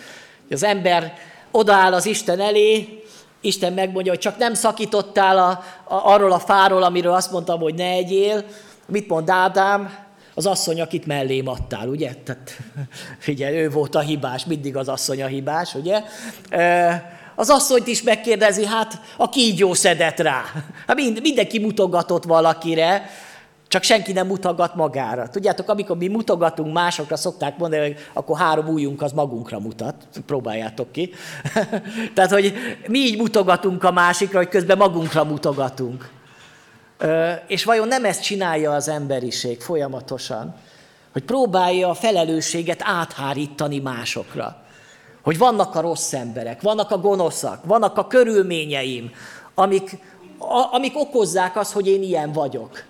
[0.50, 1.12] Az ember
[1.50, 3.02] odaáll az Isten elé,
[3.40, 5.48] Isten megmondja, hogy csak nem szakítottál a,
[5.94, 8.44] a, arról a fáról, amiről azt mondtam, hogy ne egyél.
[8.86, 10.06] Mit mond Ádám?
[10.34, 12.14] Az asszony, akit mellém adtál, ugye?
[12.24, 12.58] Tehát,
[13.18, 16.02] figyelj, ő volt a hibás, mindig az asszony a hibás, ugye?
[17.34, 20.42] Az asszonyt is megkérdezi, hát a kígyó szedett rá.
[20.86, 23.10] Hát mind, mindenki mutogatott valakire,
[23.68, 25.28] csak senki nem mutogat magára.
[25.28, 29.94] Tudjátok, amikor mi mutogatunk másokra, szokták mondani, hogy akkor három újunk az magunkra mutat.
[30.26, 31.10] Próbáljátok ki.
[32.14, 32.54] Tehát, hogy
[32.86, 36.10] mi így mutogatunk a másikra, hogy közben magunkra mutogatunk.
[37.46, 40.54] És vajon nem ezt csinálja az emberiség folyamatosan?
[41.12, 44.62] Hogy próbálja a felelősséget áthárítani másokra.
[45.22, 49.10] Hogy vannak a rossz emberek, vannak a gonoszak, vannak a körülményeim,
[49.54, 49.98] amik,
[50.38, 52.87] a, amik okozzák azt, hogy én ilyen vagyok.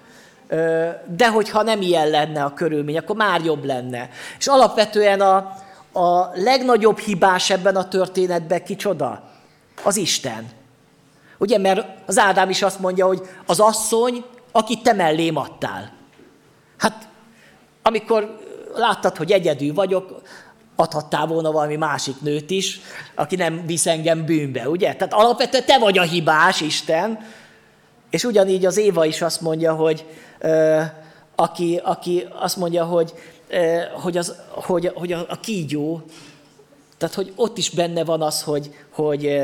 [1.17, 4.09] De hogyha nem ilyen lenne a körülmény, akkor már jobb lenne.
[4.39, 5.37] És alapvetően a,
[5.93, 9.23] a legnagyobb hibás ebben a történetben kicsoda?
[9.83, 10.47] Az Isten.
[11.39, 15.93] Ugye, mert az Ádám is azt mondja, hogy az asszony, akit te mellém adtál.
[16.79, 17.09] Hát,
[17.83, 18.39] amikor
[18.75, 20.23] láttad, hogy egyedül vagyok,
[20.77, 22.81] adhattál volna valami másik nőt is,
[23.15, 24.95] aki nem visz engem bűnbe, ugye?
[24.95, 27.19] Tehát alapvetően te vagy a hibás, Isten.
[28.11, 30.07] És ugyanígy az Éva is azt mondja, hogy
[31.35, 33.13] aki, aki azt mondja, hogy,
[34.03, 36.03] hogy, az, hogy, hogy a, kígyó,
[36.97, 39.41] tehát hogy ott is benne van az, hogy, hogy,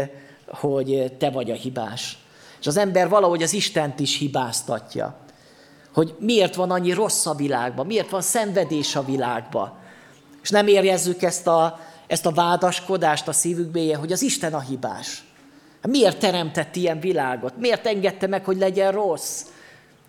[0.47, 2.19] hogy te vagy a hibás.
[2.61, 5.17] És az ember valahogy az Istent is hibáztatja.
[5.95, 9.73] Hogy miért van annyi rossz a világban, miért van szenvedés a világban.
[10.43, 15.25] És nem érjezzük ezt a, ezt a vádaskodást a szívükbe, hogy az Isten a hibás.
[15.89, 17.57] Miért teremtett ilyen világot?
[17.57, 19.43] Miért engedte meg, hogy legyen rossz?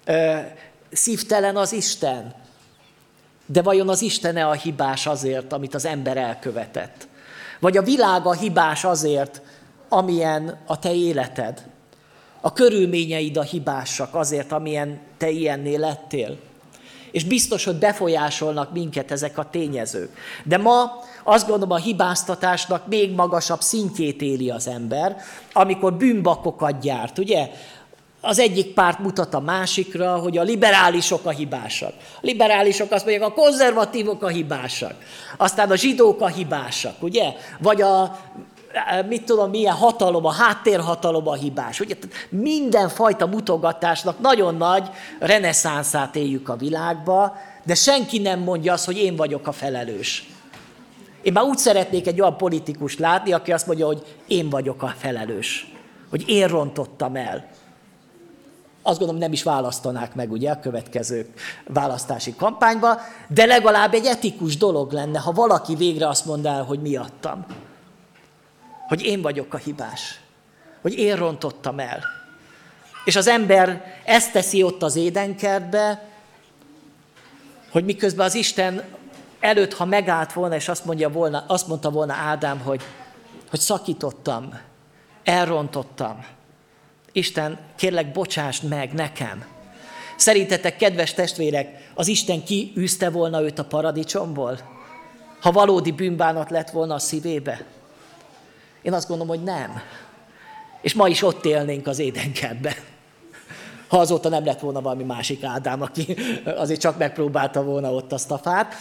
[0.06, 0.38] Ö,
[0.92, 2.34] szívtelen az Isten.
[3.46, 7.08] De vajon az Istene a hibás azért, amit az ember elkövetett?
[7.60, 9.42] Vagy a világ a hibás azért,
[9.90, 11.66] amilyen a te életed?
[12.42, 16.38] A körülményeid a hibásak azért, amilyen te ilyenné lettél?
[17.16, 20.18] És biztos, hogy befolyásolnak minket ezek a tényezők.
[20.44, 25.18] De ma azt gondolom a hibáztatásnak még magasabb szintjét éli az ember,
[25.54, 27.50] amikor bűnbakokat gyárt, ugye?
[28.22, 31.94] Az egyik párt mutat a másikra, hogy a liberálisok a hibásak.
[32.16, 34.94] A liberálisok azt mondják, a konzervatívok a hibásak.
[35.38, 37.34] Aztán a zsidók a hibásak, ugye?
[37.60, 38.20] Vagy a
[39.08, 41.80] mit tudom, milyen hatalom, a háttérhatalom a hibás.
[41.80, 41.96] Ugye?
[42.30, 49.16] Mindenfajta mutogatásnak nagyon nagy reneszánszát éljük a világba, de senki nem mondja azt, hogy én
[49.16, 50.30] vagyok a felelős.
[51.22, 54.94] Én már úgy szeretnék egy olyan politikust látni, aki azt mondja, hogy én vagyok a
[54.98, 55.74] felelős.
[56.10, 57.50] Hogy én rontottam el.
[58.82, 61.34] Azt gondolom, nem is választanák meg ugye a következő
[61.68, 62.98] választási kampányba,
[63.28, 67.46] de legalább egy etikus dolog lenne, ha valaki végre azt mondaná, hogy miattam.
[68.88, 70.20] Hogy én vagyok a hibás.
[70.82, 72.04] Hogy én rontottam el.
[73.06, 76.10] És az ember ezt teszi ott az édenkertbe,
[77.72, 78.84] hogy miközben az Isten
[79.40, 82.82] előtt, ha megállt volna, és azt, mondja volna, azt mondta volna Ádám, hogy,
[83.50, 84.60] hogy szakítottam,
[85.24, 86.26] elrontottam.
[87.12, 89.46] Isten, kérlek, bocsásd meg nekem.
[90.16, 94.60] Szerintetek, kedves testvérek, az Isten kiűzte volna őt a paradicsomból?
[95.42, 97.66] Ha valódi bűnbánat lett volna a szívébe?
[98.86, 99.82] Én azt gondolom, hogy nem.
[100.82, 102.74] És ma is ott élnénk az édenkertben.
[103.88, 106.16] Ha azóta nem lett volna valami másik Ádám, aki
[106.46, 108.74] azért csak megpróbálta volna ott azt a fát.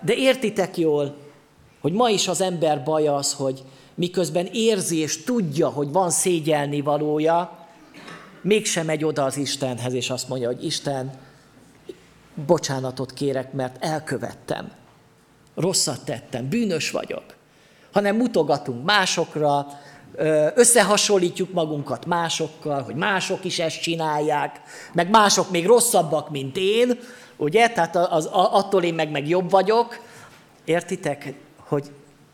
[0.00, 1.16] De értitek jól,
[1.80, 3.62] hogy ma is az ember baja az, hogy
[3.94, 7.66] miközben érzi és tudja, hogy van szégyelni valója,
[8.40, 11.10] mégsem megy oda az Istenhez, és azt mondja, hogy Isten,
[12.46, 14.72] bocsánatot kérek, mert elkövettem.
[15.54, 17.40] Rosszat tettem, bűnös vagyok.
[17.92, 19.66] Hanem mutogatunk másokra,
[20.54, 24.60] összehasonlítjuk magunkat másokkal, hogy mások is ezt csinálják,
[24.92, 26.98] meg mások még rosszabbak, mint én,
[27.36, 27.68] ugye?
[27.68, 30.00] Tehát az, attól én meg, meg jobb vagyok.
[30.64, 31.90] Értitek, hogy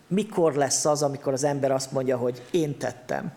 [0.08, 3.32] mikor lesz az, amikor az ember azt mondja, hogy én tettem.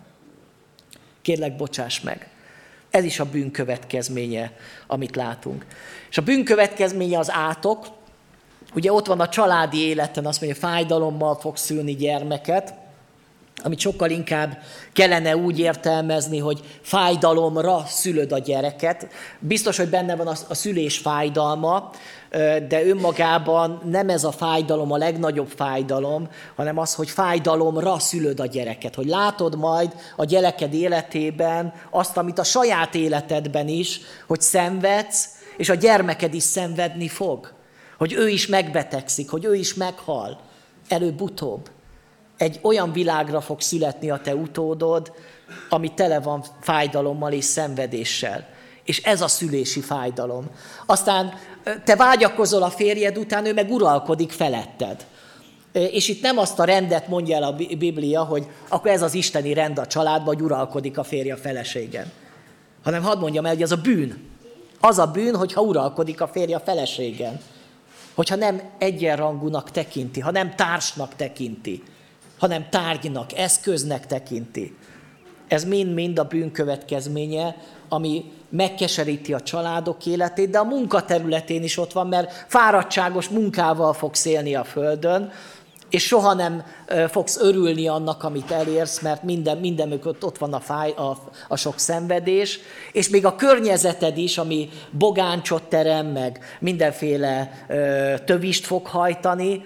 [1.22, 2.28] Kérlek, bocsáss meg.
[2.90, 4.52] Ez is a bűn következménye,
[4.86, 5.66] amit látunk.
[6.10, 7.86] És a bűn következménye az átok.
[8.74, 12.74] Ugye ott van a családi életen, azt mondja, fájdalommal fog szülni gyermeket,
[13.64, 14.58] amit sokkal inkább
[14.92, 19.06] kellene úgy értelmezni, hogy fájdalomra szülöd a gyereket.
[19.38, 21.90] Biztos, hogy benne van a, szülés fájdalma,
[22.68, 28.46] de önmagában nem ez a fájdalom a legnagyobb fájdalom, hanem az, hogy fájdalomra szülöd a
[28.46, 28.94] gyereket.
[28.94, 35.68] Hogy látod majd a gyereked életében azt, amit a saját életedben is, hogy szenvedsz, és
[35.68, 37.52] a gyermeked is szenvedni fog.
[38.02, 40.40] Hogy ő is megbetegszik, hogy ő is meghal.
[40.88, 41.70] Előbb-utóbb
[42.36, 45.12] egy olyan világra fog születni a te utódod,
[45.68, 48.48] ami tele van fájdalommal és szenvedéssel.
[48.84, 50.50] És ez a szülési fájdalom.
[50.86, 51.32] Aztán
[51.84, 55.06] te vágyakozol a férjed után, ő meg uralkodik feletted.
[55.72, 59.52] És itt nem azt a rendet mondja el a Biblia, hogy akkor ez az isteni
[59.52, 62.12] rend a családban, hogy uralkodik a férje a feleségen.
[62.82, 64.30] Hanem hadd mondjam el, hogy ez a bűn.
[64.80, 67.40] Az a bűn, hogyha uralkodik a férje a feleségen.
[68.14, 71.82] Hogyha nem egyenrangúnak tekinti, ha nem társnak tekinti
[72.42, 74.76] hanem tárgynak, eszköznek tekinti.
[75.48, 77.56] Ez mind-mind a bűn következménye,
[77.88, 84.24] ami megkeseríti a családok életét, de a munkaterületén is ott van, mert fáradtságos munkával fogsz
[84.24, 85.30] élni a földön,
[85.92, 86.64] és soha nem
[87.08, 91.18] fogsz örülni annak, amit elérsz, mert minden, minden mögött ott van a, fáj, a,
[91.48, 92.58] a sok szenvedés,
[92.92, 97.66] és még a környezeted is, ami bogáncsot terem, meg mindenféle
[98.24, 99.64] tövist fog hajtani,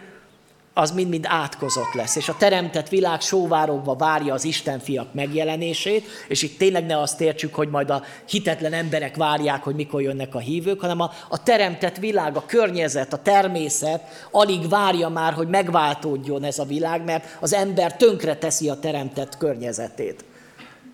[0.79, 2.17] az mind-mind átkozott lesz.
[2.17, 7.21] És a teremtett világ sóvárogva várja az Isten fiak megjelenését, és itt tényleg ne azt
[7.21, 11.43] értsük, hogy majd a hitetlen emberek várják, hogy mikor jönnek a hívők, hanem a, a
[11.43, 17.37] teremtett világ, a környezet, a természet alig várja már, hogy megváltódjon ez a világ, mert
[17.41, 20.25] az ember tönkre teszi a teremtett környezetét.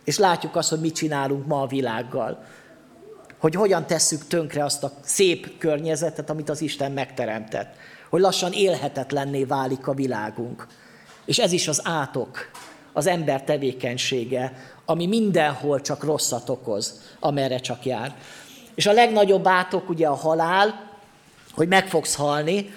[0.05, 2.45] És látjuk azt, hogy mit csinálunk ma a világgal.
[3.39, 7.75] Hogy hogyan tesszük tönkre azt a szép környezetet, amit az Isten megteremtett
[8.13, 10.67] hogy lassan élhetetlenné válik a világunk.
[11.25, 12.51] És ez is az átok,
[12.93, 14.53] az ember tevékenysége,
[14.85, 18.15] ami mindenhol csak rosszat okoz, amerre csak jár.
[18.75, 20.91] És a legnagyobb átok ugye a halál,
[21.55, 22.71] hogy meg fogsz halni,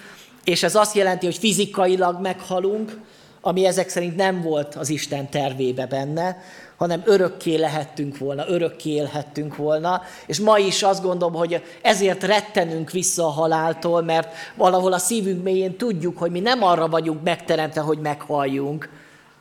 [0.44, 3.00] és ez azt jelenti, hogy fizikailag meghalunk,
[3.40, 6.36] ami ezek szerint nem volt az Isten tervébe benne,
[6.76, 10.02] hanem örökké lehettünk volna, örökké élhettünk volna.
[10.26, 15.42] És ma is azt gondolom, hogy ezért rettenünk vissza a haláltól, mert valahol a szívünk
[15.42, 18.88] mélyén tudjuk, hogy mi nem arra vagyunk megteremtve, hogy meghalljunk.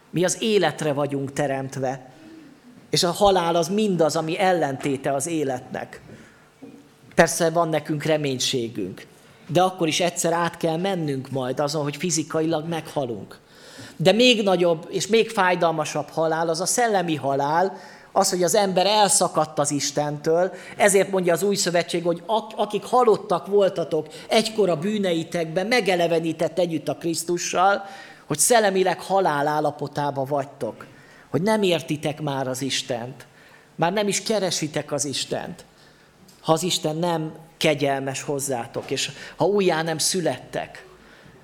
[0.10, 2.10] Mi az életre vagyunk teremtve.
[2.90, 6.02] És a halál az mindaz, ami ellentéte az életnek.
[7.16, 9.06] Persze van nekünk reménységünk,
[9.48, 13.40] de akkor is egyszer át kell mennünk majd azon, hogy fizikailag meghalunk.
[13.98, 17.78] De még nagyobb és még fájdalmasabb halál az a szellemi halál,
[18.12, 22.24] az, hogy az ember elszakadt az Istentől, ezért mondja az új szövetség, hogy
[22.56, 27.84] akik halottak voltatok egykor a bűneitekben, megelevenített együtt a Krisztussal,
[28.28, 30.86] hogy szellemileg halál állapotába vagytok,
[31.30, 33.26] hogy nem értitek már az Istent,
[33.76, 35.66] már nem is keresitek az Istent,
[36.42, 40.85] ha az Isten nem kegyelmes hozzátok, és ha újjá nem születtek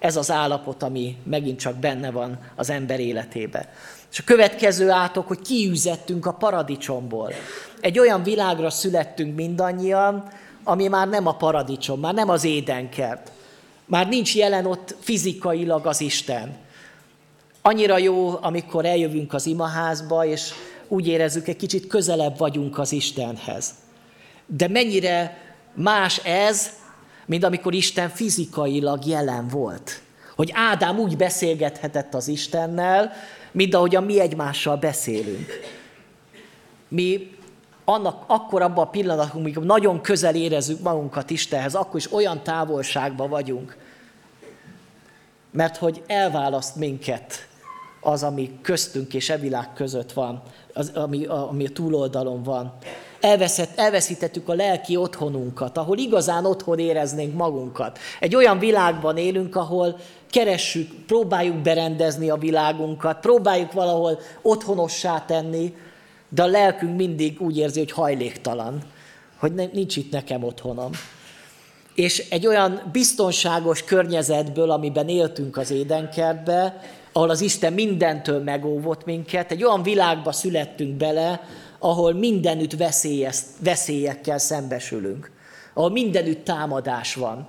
[0.02, 3.70] ez az állapot, ami megint csak benne van az ember életébe.
[4.12, 7.34] És a következő átok, hogy kiűzettünk a paradicsomból.
[7.82, 10.28] Egy olyan világra születtünk mindannyian,
[10.64, 13.32] ami már nem a paradicsom, már nem az édenkert.
[13.86, 16.58] Már nincs jelen ott fizikailag az Isten.
[17.62, 20.52] Annyira jó, amikor eljövünk az imaházba, és
[20.88, 23.74] úgy érezzük, egy kicsit közelebb vagyunk az Istenhez.
[24.46, 25.38] De mennyire
[25.74, 26.70] más ez,
[27.32, 30.02] mint amikor Isten fizikailag jelen volt.
[30.36, 33.12] Hogy Ádám úgy beszélgethetett az Istennel,
[33.52, 35.60] mint ahogyan mi egymással beszélünk.
[36.88, 37.36] Mi
[37.86, 43.30] annak akkor abban a pillanatban, amikor nagyon közel érezzük magunkat Istenhez, akkor is olyan távolságban
[43.30, 43.78] vagyunk,
[45.52, 47.48] mert hogy elválaszt minket
[48.02, 50.42] az, ami köztünk és e világ között van,
[50.74, 52.74] az, ami, ami a túloldalon van
[53.22, 58.00] elveszett, elveszítettük a lelki otthonunkat, ahol igazán otthon éreznénk magunkat.
[58.20, 60.00] Egy olyan világban élünk, ahol
[60.30, 65.76] keressük, próbáljuk berendezni a világunkat, próbáljuk valahol otthonossá tenni,
[66.30, 68.82] de a lelkünk mindig úgy érzi, hogy hajléktalan,
[69.40, 70.92] hogy nincs itt nekem otthonom.
[71.96, 79.52] És egy olyan biztonságos környezetből, amiben éltünk az édenkertbe, ahol az Isten mindentől megóvott minket,
[79.52, 81.42] egy olyan világba születtünk bele,
[81.84, 82.76] ahol mindenütt
[83.60, 85.32] veszélyekkel szembesülünk,
[85.74, 87.48] ahol mindenütt támadás van.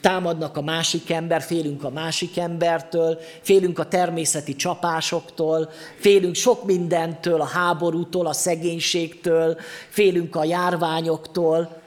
[0.00, 7.40] támadnak a másik ember, félünk a másik embertől, félünk a természeti csapásoktól, félünk sok mindentől,
[7.40, 9.56] a háborútól, a szegénységtől,
[9.88, 11.80] félünk a járványoktól.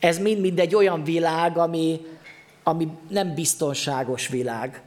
[0.00, 2.06] Ez mind-mind egy olyan világ, ami,
[2.62, 4.82] ami nem biztonságos világ.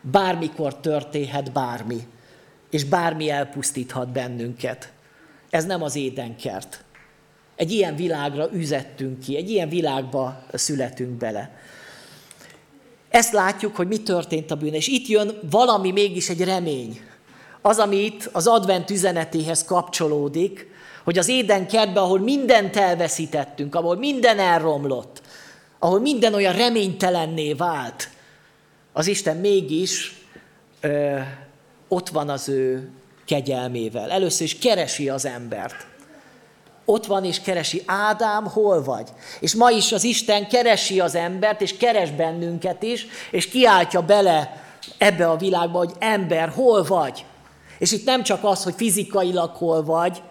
[0.00, 2.06] Bármikor történhet bármi,
[2.70, 4.92] és bármi elpusztíthat bennünket.
[5.50, 6.84] Ez nem az édenkert.
[7.56, 11.58] Egy ilyen világra üzettünk ki, egy ilyen világba születünk bele.
[13.08, 17.00] Ezt látjuk, hogy mi történt a bűn, és itt jön valami mégis egy remény.
[17.60, 20.66] Az, ami itt az advent üzenetéhez kapcsolódik,
[21.04, 25.22] hogy az éden kertben, ahol mindent elveszítettünk, ahol minden elromlott,
[25.78, 28.08] ahol minden olyan reménytelenné vált,
[28.92, 30.14] az Isten mégis
[30.80, 31.18] ö,
[31.90, 32.90] ott van az ő
[33.26, 34.10] kegyelmével.
[34.10, 35.88] Először is keresi az embert
[36.90, 39.08] ott van és keresi, Ádám, hol vagy?
[39.40, 44.62] És ma is az Isten keresi az embert, és keres bennünket is, és kiáltja bele
[44.98, 47.24] ebbe a világba, hogy ember, hol vagy?
[47.78, 50.22] És itt nem csak az, hogy fizikailag hol vagy,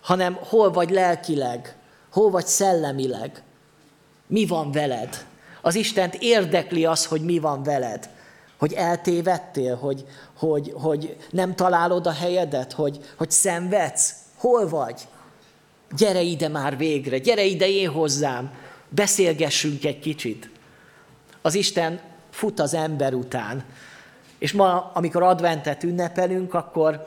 [0.00, 1.76] hanem hol vagy lelkileg,
[2.12, 3.42] hol vagy szellemileg.
[4.26, 5.26] Mi van veled?
[5.62, 8.08] Az Istent érdekli az, hogy mi van veled.
[8.60, 10.04] Hogy eltévedtél, hogy,
[10.36, 14.14] hogy, hogy nem találod a helyedet, hogy, hogy szenvedsz.
[14.36, 15.00] Hol vagy?
[15.96, 18.52] gyere ide már végre, gyere ide én hozzám,
[18.88, 20.50] beszélgessünk egy kicsit.
[21.42, 22.00] Az Isten
[22.30, 23.64] fut az ember után.
[24.38, 27.06] És ma, amikor adventet ünnepelünk, akkor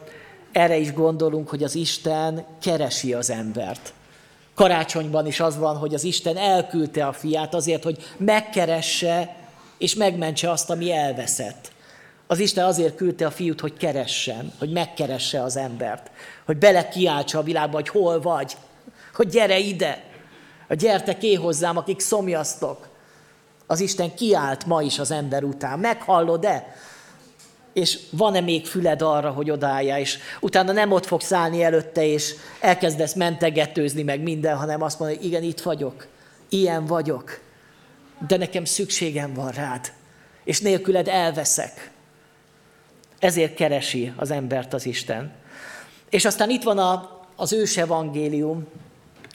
[0.51, 3.93] erre is gondolunk, hogy az Isten keresi az embert.
[4.55, 9.35] Karácsonyban is az van, hogy az Isten elküldte a fiát azért, hogy megkeresse
[9.77, 11.71] és megmentse azt, ami elveszett.
[12.27, 16.11] Az Isten azért küldte a fiút, hogy keressen, hogy megkeresse az embert,
[16.45, 18.57] hogy bele kiáltsa a világba, hogy hol vagy,
[19.13, 20.03] hogy gyere ide,
[20.67, 22.87] hogy gyertek én hozzám, akik szomjaztok.
[23.67, 25.79] Az Isten kiállt ma is az ember után.
[25.79, 26.75] Meghallod-e?
[27.73, 32.33] És van-e még füled arra, hogy odállja, és utána nem ott fogsz állni előtte, és
[32.59, 36.07] elkezdesz mentegetőzni meg minden, hanem azt mondod, hogy igen, itt vagyok,
[36.49, 37.39] ilyen vagyok,
[38.27, 39.91] de nekem szükségem van rád,
[40.43, 41.91] és nélküled elveszek.
[43.19, 45.31] Ezért keresi az embert az Isten.
[46.09, 48.67] És aztán itt van a, az ős evangélium,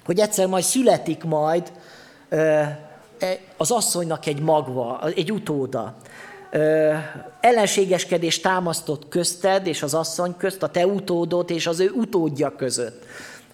[0.05, 1.73] hogy egyszer majd születik majd
[2.29, 2.87] e,
[3.57, 5.97] az asszonynak egy magva, egy utóda.
[7.41, 13.05] Ellenségeskedés támasztott közted és az asszony közt, a te utódot és az ő utódja között.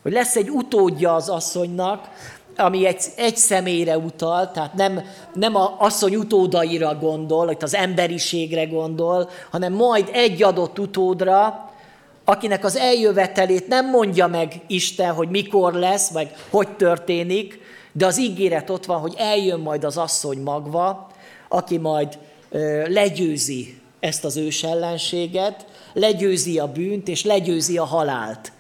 [0.03, 2.09] Hogy lesz egy utódja az asszonynak,
[2.57, 8.65] ami egy, egy személyre utal, tehát nem, nem a asszony utódaira gondol, itt az emberiségre
[8.65, 11.69] gondol, hanem majd egy adott utódra,
[12.25, 17.61] akinek az eljövetelét nem mondja meg Isten, hogy mikor lesz, vagy hogy történik,
[17.93, 21.11] de az ígéret ott van, hogy eljön majd az asszony magva,
[21.49, 22.19] aki majd
[22.51, 28.53] ö, legyőzi ezt az ős ellenséget, legyőzi a bűnt, és legyőzi a halált.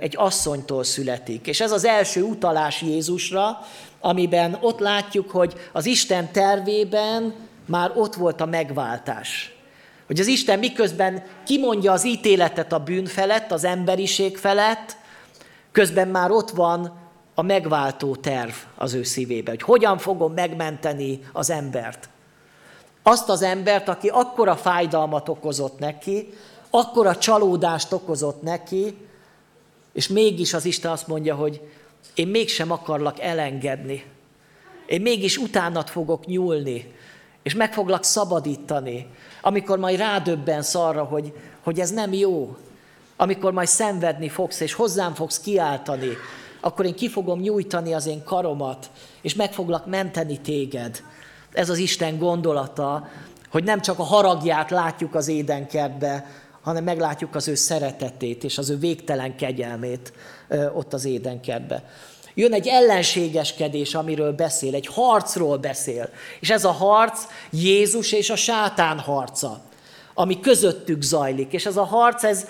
[0.00, 1.46] Egy asszonytól születik.
[1.46, 3.58] És ez az első utalás Jézusra,
[4.00, 7.34] amiben ott látjuk, hogy az Isten tervében
[7.66, 9.54] már ott volt a megváltás.
[10.06, 14.96] Hogy az Isten miközben kimondja az ítéletet a bűn felett, az emberiség felett,
[15.72, 16.92] közben már ott van
[17.34, 22.08] a megváltó terv az ő szívében, hogy hogyan fogom megmenteni az embert.
[23.02, 26.32] Azt az embert, aki akkora fájdalmat okozott neki,
[26.70, 28.96] akkora csalódást okozott neki,
[29.96, 31.60] és mégis az Isten azt mondja, hogy
[32.14, 34.04] én mégsem akarlak elengedni.
[34.86, 36.94] Én mégis utánat fogok nyúlni,
[37.42, 39.06] és meg foglak szabadítani,
[39.40, 41.32] amikor majd rádöbbensz arra, hogy,
[41.62, 42.56] hogy ez nem jó,
[43.16, 46.10] amikor majd szenvedni fogsz, és hozzám fogsz kiáltani,
[46.60, 48.90] akkor én ki fogom nyújtani az én karomat,
[49.20, 51.02] és meg foglak menteni téged.
[51.52, 53.08] Ez az Isten gondolata,
[53.50, 56.26] hogy nem csak a haragját látjuk az édenkertbe,
[56.66, 60.12] hanem meglátjuk az ő szeretetét és az ő végtelen kegyelmét
[60.74, 61.84] ott az édenkertbe.
[62.34, 66.10] Jön egy ellenségeskedés, amiről beszél, egy harcról beszél.
[66.40, 69.60] És ez a harc Jézus és a sátán harca,
[70.14, 71.52] ami közöttük zajlik.
[71.52, 72.46] És ez a harc, ez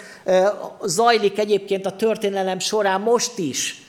[0.84, 3.82] zajlik egyébként a történelem során most is.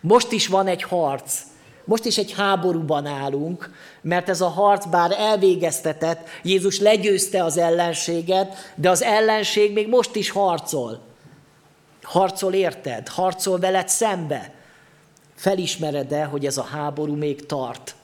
[0.00, 1.40] Most is van egy harc.
[1.84, 3.70] Most is egy háborúban állunk,
[4.02, 10.14] mert ez a harc bár elvégeztetett, Jézus legyőzte az ellenséget, de az ellenség még most
[10.14, 11.00] is harcol.
[12.02, 13.08] Harcol érted?
[13.08, 14.52] Harcol veled szembe
[15.34, 17.94] felismered-e, hogy ez a háború még tart.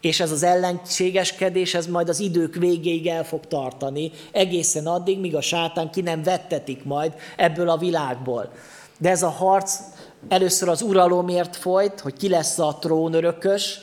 [0.00, 5.36] És ez az ellenségeskedés, ez majd az idők végéig el fog tartani, egészen addig, míg
[5.36, 8.52] a sátán ki nem vettetik majd ebből a világból.
[8.98, 9.78] De ez a harc
[10.28, 13.80] először az uralomért folyt, hogy ki lesz a trónörökös,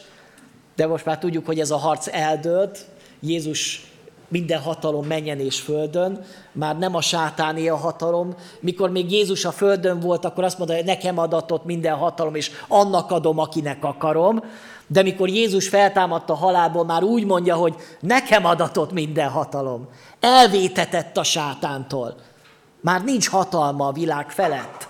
[0.76, 2.86] de most már tudjuk, hogy ez a harc eldőlt,
[3.20, 3.92] Jézus
[4.34, 8.36] minden hatalom menjen és földön, már nem a sátáné a hatalom.
[8.60, 12.52] Mikor még Jézus a földön volt, akkor azt mondta, hogy nekem adatott minden hatalom, és
[12.68, 14.44] annak adom, akinek akarom.
[14.88, 19.88] De mikor Jézus feltámadt a halálból, már úgy mondja, hogy nekem adatott minden hatalom.
[20.20, 22.16] Elvétetett a sátántól.
[22.82, 24.88] Már nincs hatalma a világ felett.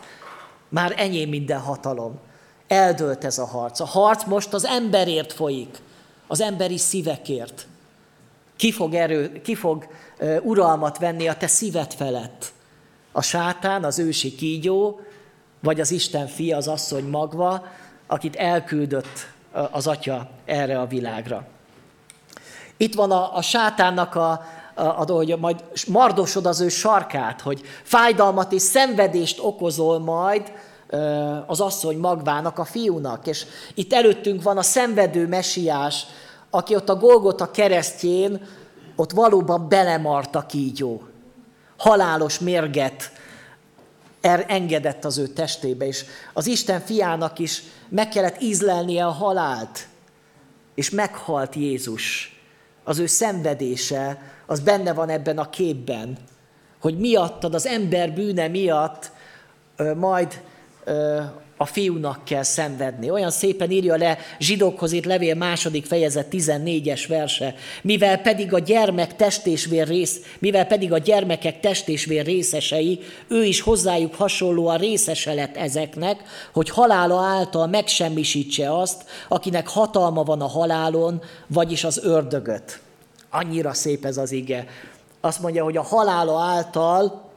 [0.73, 2.19] Már enyém minden hatalom.
[2.67, 3.79] Eldőlt ez a harc.
[3.79, 5.81] A harc most az emberért folyik,
[6.27, 7.67] az emberi szívekért.
[8.55, 9.87] Ki fog, erő, ki fog
[10.19, 12.51] uh, uralmat venni a te szíved felett?
[13.11, 14.99] A sátán, az ősi kígyó,
[15.59, 17.65] vagy az Isten fia, az asszony magva,
[18.07, 19.27] akit elküldött
[19.71, 21.45] az atya erre a világra.
[22.77, 24.45] Itt van a, a sátánnak a,
[24.75, 30.51] a, a, hogy majd mardosod az ő sarkát, hogy fájdalmat és szenvedést okozol majd
[31.47, 33.27] az asszony magvának, a fiúnak.
[33.27, 36.05] És itt előttünk van a szenvedő mesiás,
[36.49, 38.47] aki ott a Golgota keresztjén,
[38.95, 41.01] ott valóban belemart a kígyó.
[41.77, 43.11] Halálos mérget
[44.21, 49.87] er engedett az ő testébe, és az Isten fiának is meg kellett ízlelnie a halált,
[50.75, 52.32] és meghalt Jézus.
[52.83, 56.17] Az ő szenvedése, az benne van ebben a képben,
[56.81, 59.11] hogy miattad, az ember bűne miatt
[59.95, 60.41] majd
[61.63, 63.09] a fiúnak kell szenvedni.
[63.09, 67.55] Olyan szépen írja le zsidókhoz itt levél második fejezet 14-es verse.
[67.81, 74.15] Mivel pedig a gyermek testésvér rész, mivel pedig a gyermekek testésvér részesei, ő is hozzájuk
[74.15, 76.21] hasonlóan részese lett ezeknek,
[76.53, 82.79] hogy halála által megsemmisítse azt, akinek hatalma van a halálon, vagyis az ördögöt.
[83.29, 84.67] Annyira szép ez az ige.
[85.21, 87.31] Azt mondja, hogy a halála által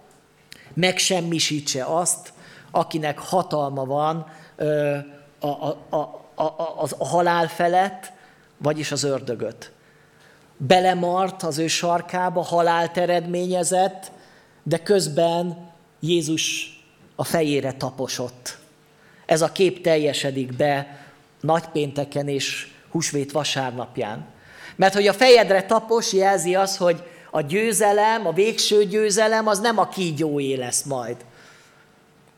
[0.75, 2.35] megsemmisítse azt,
[2.71, 4.27] akinek hatalma van
[5.39, 5.97] a, a, a,
[6.35, 8.13] a, a, a halál felett,
[8.59, 9.73] vagyis az ördögöt.
[10.57, 14.11] Belemart az ő sarkába, halált eredményezett,
[14.63, 16.75] de közben Jézus
[17.15, 18.59] a fejére taposott.
[19.27, 21.07] Ez a kép teljesedik be
[21.41, 24.27] nagypénteken és húsvét vasárnapján.
[24.77, 29.79] Mert hogy a fejedre tapos jelzi az, hogy a győzelem, a végső győzelem az nem
[29.79, 31.17] a kígyóé lesz majd,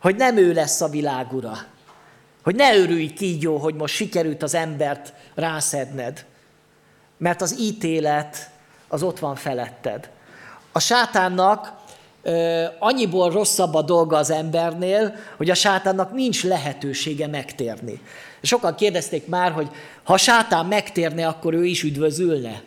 [0.01, 1.59] hogy nem ő lesz a világ ura.
[2.43, 6.25] Hogy ne örülj kígyó, hogy most sikerült az embert rászedned.
[7.17, 8.51] Mert az ítélet
[8.89, 10.11] az ott van feletted.
[10.73, 11.73] A sátánnak
[12.23, 18.01] ö, annyiból rosszabb a dolga az embernél, hogy a sátánnak nincs lehetősége megtérni.
[18.43, 19.69] Sokan kérdezték már, hogy
[20.03, 22.63] ha sátán megtérne, akkor ő is üdvözülne.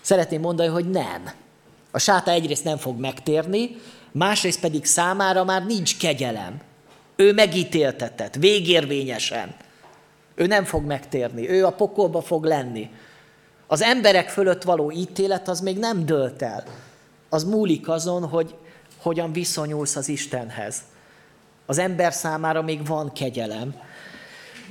[0.00, 1.30] Szeretném mondani, hogy nem.
[1.90, 3.76] A sátán egyrészt nem fog megtérni,
[4.12, 6.60] másrészt pedig számára már nincs kegyelem.
[7.16, 9.54] Ő megítéltetett, végérvényesen.
[10.34, 12.90] Ő nem fog megtérni, ő a pokolba fog lenni.
[13.66, 16.64] Az emberek fölött való ítélet az még nem dölt el.
[17.28, 18.54] Az múlik azon, hogy
[18.96, 20.76] hogyan viszonyulsz az Istenhez.
[21.66, 23.74] Az ember számára még van kegyelem.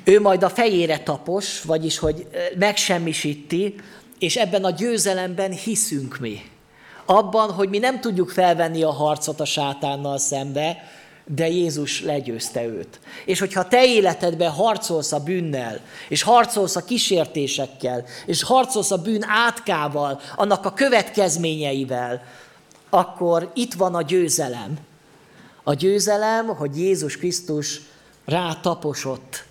[0.03, 2.27] Ő majd a fejére tapos, vagyis hogy
[2.57, 3.75] megsemmisíti,
[4.19, 6.41] és ebben a győzelemben hiszünk mi
[7.09, 10.77] abban, hogy mi nem tudjuk felvenni a harcot a sátánnal szembe,
[11.25, 12.99] de Jézus legyőzte őt.
[13.25, 15.79] És hogyha te életedben harcolsz a bűnnel,
[16.09, 22.23] és harcolsz a kísértésekkel, és harcolsz a bűn átkával, annak a következményeivel,
[22.89, 24.77] akkor itt van a győzelem.
[25.63, 27.81] A győzelem, hogy Jézus Krisztus
[28.25, 29.43] rátaposott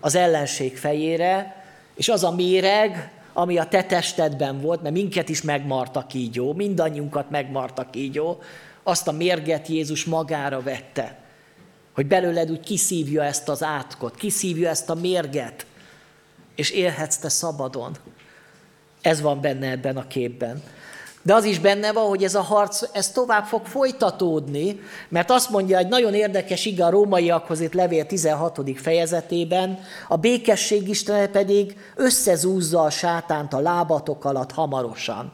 [0.00, 5.42] az ellenség fejére, és az a méreg, ami a te testedben volt, mert minket is
[5.42, 8.38] megmart a kígyó, mindannyiunkat megmart a kígyó,
[8.82, 11.18] azt a mérget Jézus magára vette,
[11.92, 15.66] hogy belőled úgy kiszívja ezt az átkot, kiszívja ezt a mérget,
[16.54, 17.96] és élhetsz te szabadon.
[19.00, 20.62] Ez van benne ebben a képben.
[21.22, 25.50] De az is benne van, hogy ez a harc ez tovább fog folytatódni, mert azt
[25.50, 28.60] mondja egy nagyon érdekes ige a rómaiakhoz itt levél 16.
[28.76, 35.32] fejezetében, a békesség Istene pedig összezúzza a sátánt a lábatok alatt hamarosan.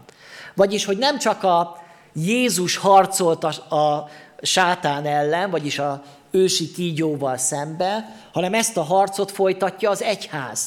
[0.54, 1.76] Vagyis, hogy nem csak a
[2.12, 4.08] Jézus harcolt a, a
[4.42, 10.62] sátán ellen, vagyis a ősi kígyóval szembe, hanem ezt a harcot folytatja az egyház.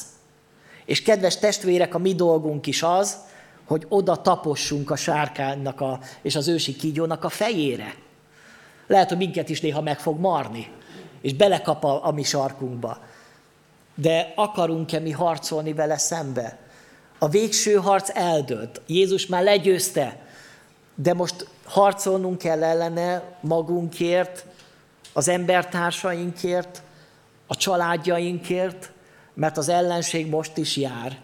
[0.84, 3.16] És kedves testvérek, a mi dolgunk is az,
[3.66, 7.94] hogy oda tapossunk a sárkánynak a, és az ősi kígyónak a fejére.
[8.86, 10.70] Lehet, hogy minket is néha meg fog marni,
[11.20, 12.98] és belekap a, a mi sarkunkba.
[13.94, 16.58] De akarunk-e mi harcolni vele szembe?
[17.18, 18.80] A végső harc eldőlt.
[18.86, 20.26] Jézus már legyőzte,
[20.94, 24.46] de most harcolnunk kell ellene magunkért,
[25.12, 26.82] az embertársainkért,
[27.46, 28.92] a családjainkért,
[29.34, 31.18] mert az ellenség most is jár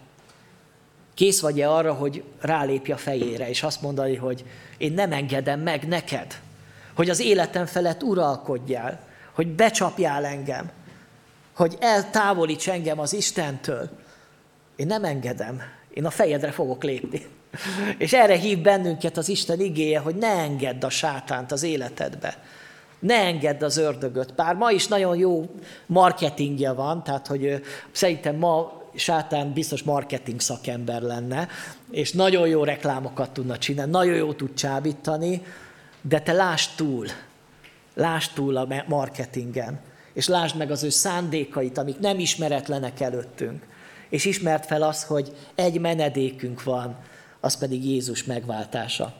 [1.19, 4.45] Kész vagy-e arra, hogy rálépj a fejére, és azt mondani, hogy
[4.77, 6.39] én nem engedem meg neked,
[6.93, 8.99] hogy az életem felett uralkodjál,
[9.31, 10.71] hogy becsapjál engem,
[11.55, 13.89] hogy eltávolíts engem az Istentől.
[14.75, 15.61] Én nem engedem,
[15.93, 17.25] én a fejedre fogok lépni.
[17.97, 22.43] És erre hív bennünket az Isten igéje, hogy ne engedd a sátánt az életedbe.
[22.99, 24.35] Ne engedd az ördögöt.
[24.35, 25.49] Bár ma is nagyon jó
[25.85, 31.47] marketingje van, tehát hogy szerintem ma sátán biztos marketing szakember lenne,
[31.91, 35.41] és nagyon jó reklámokat tudna csinálni, nagyon jó tud csábítani,
[36.01, 37.07] de te lásd túl,
[37.95, 39.79] lásd túl a marketingen,
[40.13, 43.65] és lásd meg az ő szándékait, amik nem ismeretlenek előttünk,
[44.09, 46.97] és ismert fel azt, hogy egy menedékünk van,
[47.39, 49.13] az pedig Jézus megváltása.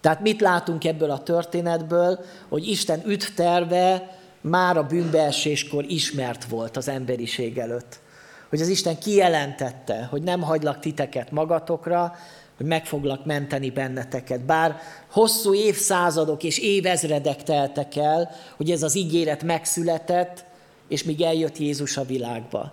[0.00, 6.88] Tehát mit látunk ebből a történetből, hogy Isten üdvterve már a bűnbeeséskor ismert volt az
[6.88, 8.00] emberiség előtt.
[8.48, 12.14] Hogy az Isten kijelentette, hogy nem hagylak titeket magatokra,
[12.56, 14.40] hogy meg foglak menteni benneteket.
[14.40, 14.80] Bár
[15.10, 20.44] hosszú évszázadok és évezredek teltek el, hogy ez az ígéret megszületett,
[20.88, 22.72] és míg eljött Jézus a világba.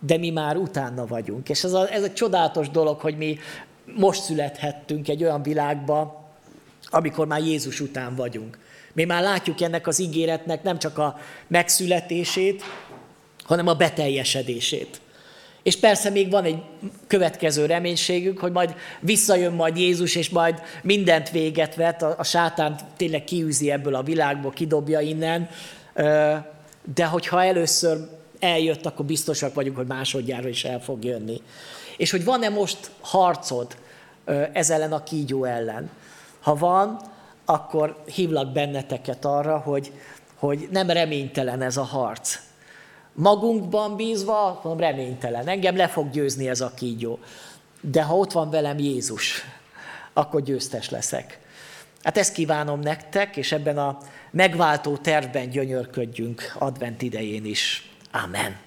[0.00, 1.48] De mi már utána vagyunk.
[1.48, 3.38] És ez, a, ez egy csodálatos dolog, hogy mi
[3.96, 6.24] most születhettünk egy olyan világba,
[6.86, 8.58] amikor már Jézus után vagyunk.
[8.92, 12.62] Mi már látjuk ennek az ígéretnek nem csak a megszületését,
[13.46, 15.00] hanem a beteljesedését.
[15.62, 16.62] És persze még van egy
[17.06, 23.24] következő reménységünk, hogy majd visszajön majd Jézus, és majd mindent véget vet, a sátán tényleg
[23.24, 25.48] kiűzi ebből a világból, kidobja innen,
[26.94, 27.98] de hogyha először
[28.38, 31.42] eljött, akkor biztosak vagyunk, hogy másodjára is el fog jönni.
[31.96, 33.76] És hogy van-e most harcod
[34.52, 35.90] ez ellen a kígyó ellen?
[36.40, 37.00] Ha van,
[37.44, 39.92] akkor hívlak benneteket arra, hogy,
[40.34, 42.38] hogy nem reménytelen ez a harc.
[43.16, 45.48] Magunkban bízva, reménytelen.
[45.48, 47.18] Engem le fog győzni ez a kígyó.
[47.80, 49.44] De ha ott van velem Jézus,
[50.12, 51.40] akkor győztes leszek.
[52.02, 53.98] Hát ezt kívánom nektek, és ebben a
[54.30, 57.90] megváltó tervben gyönyörködjünk advent idején is.
[58.24, 58.65] Amen.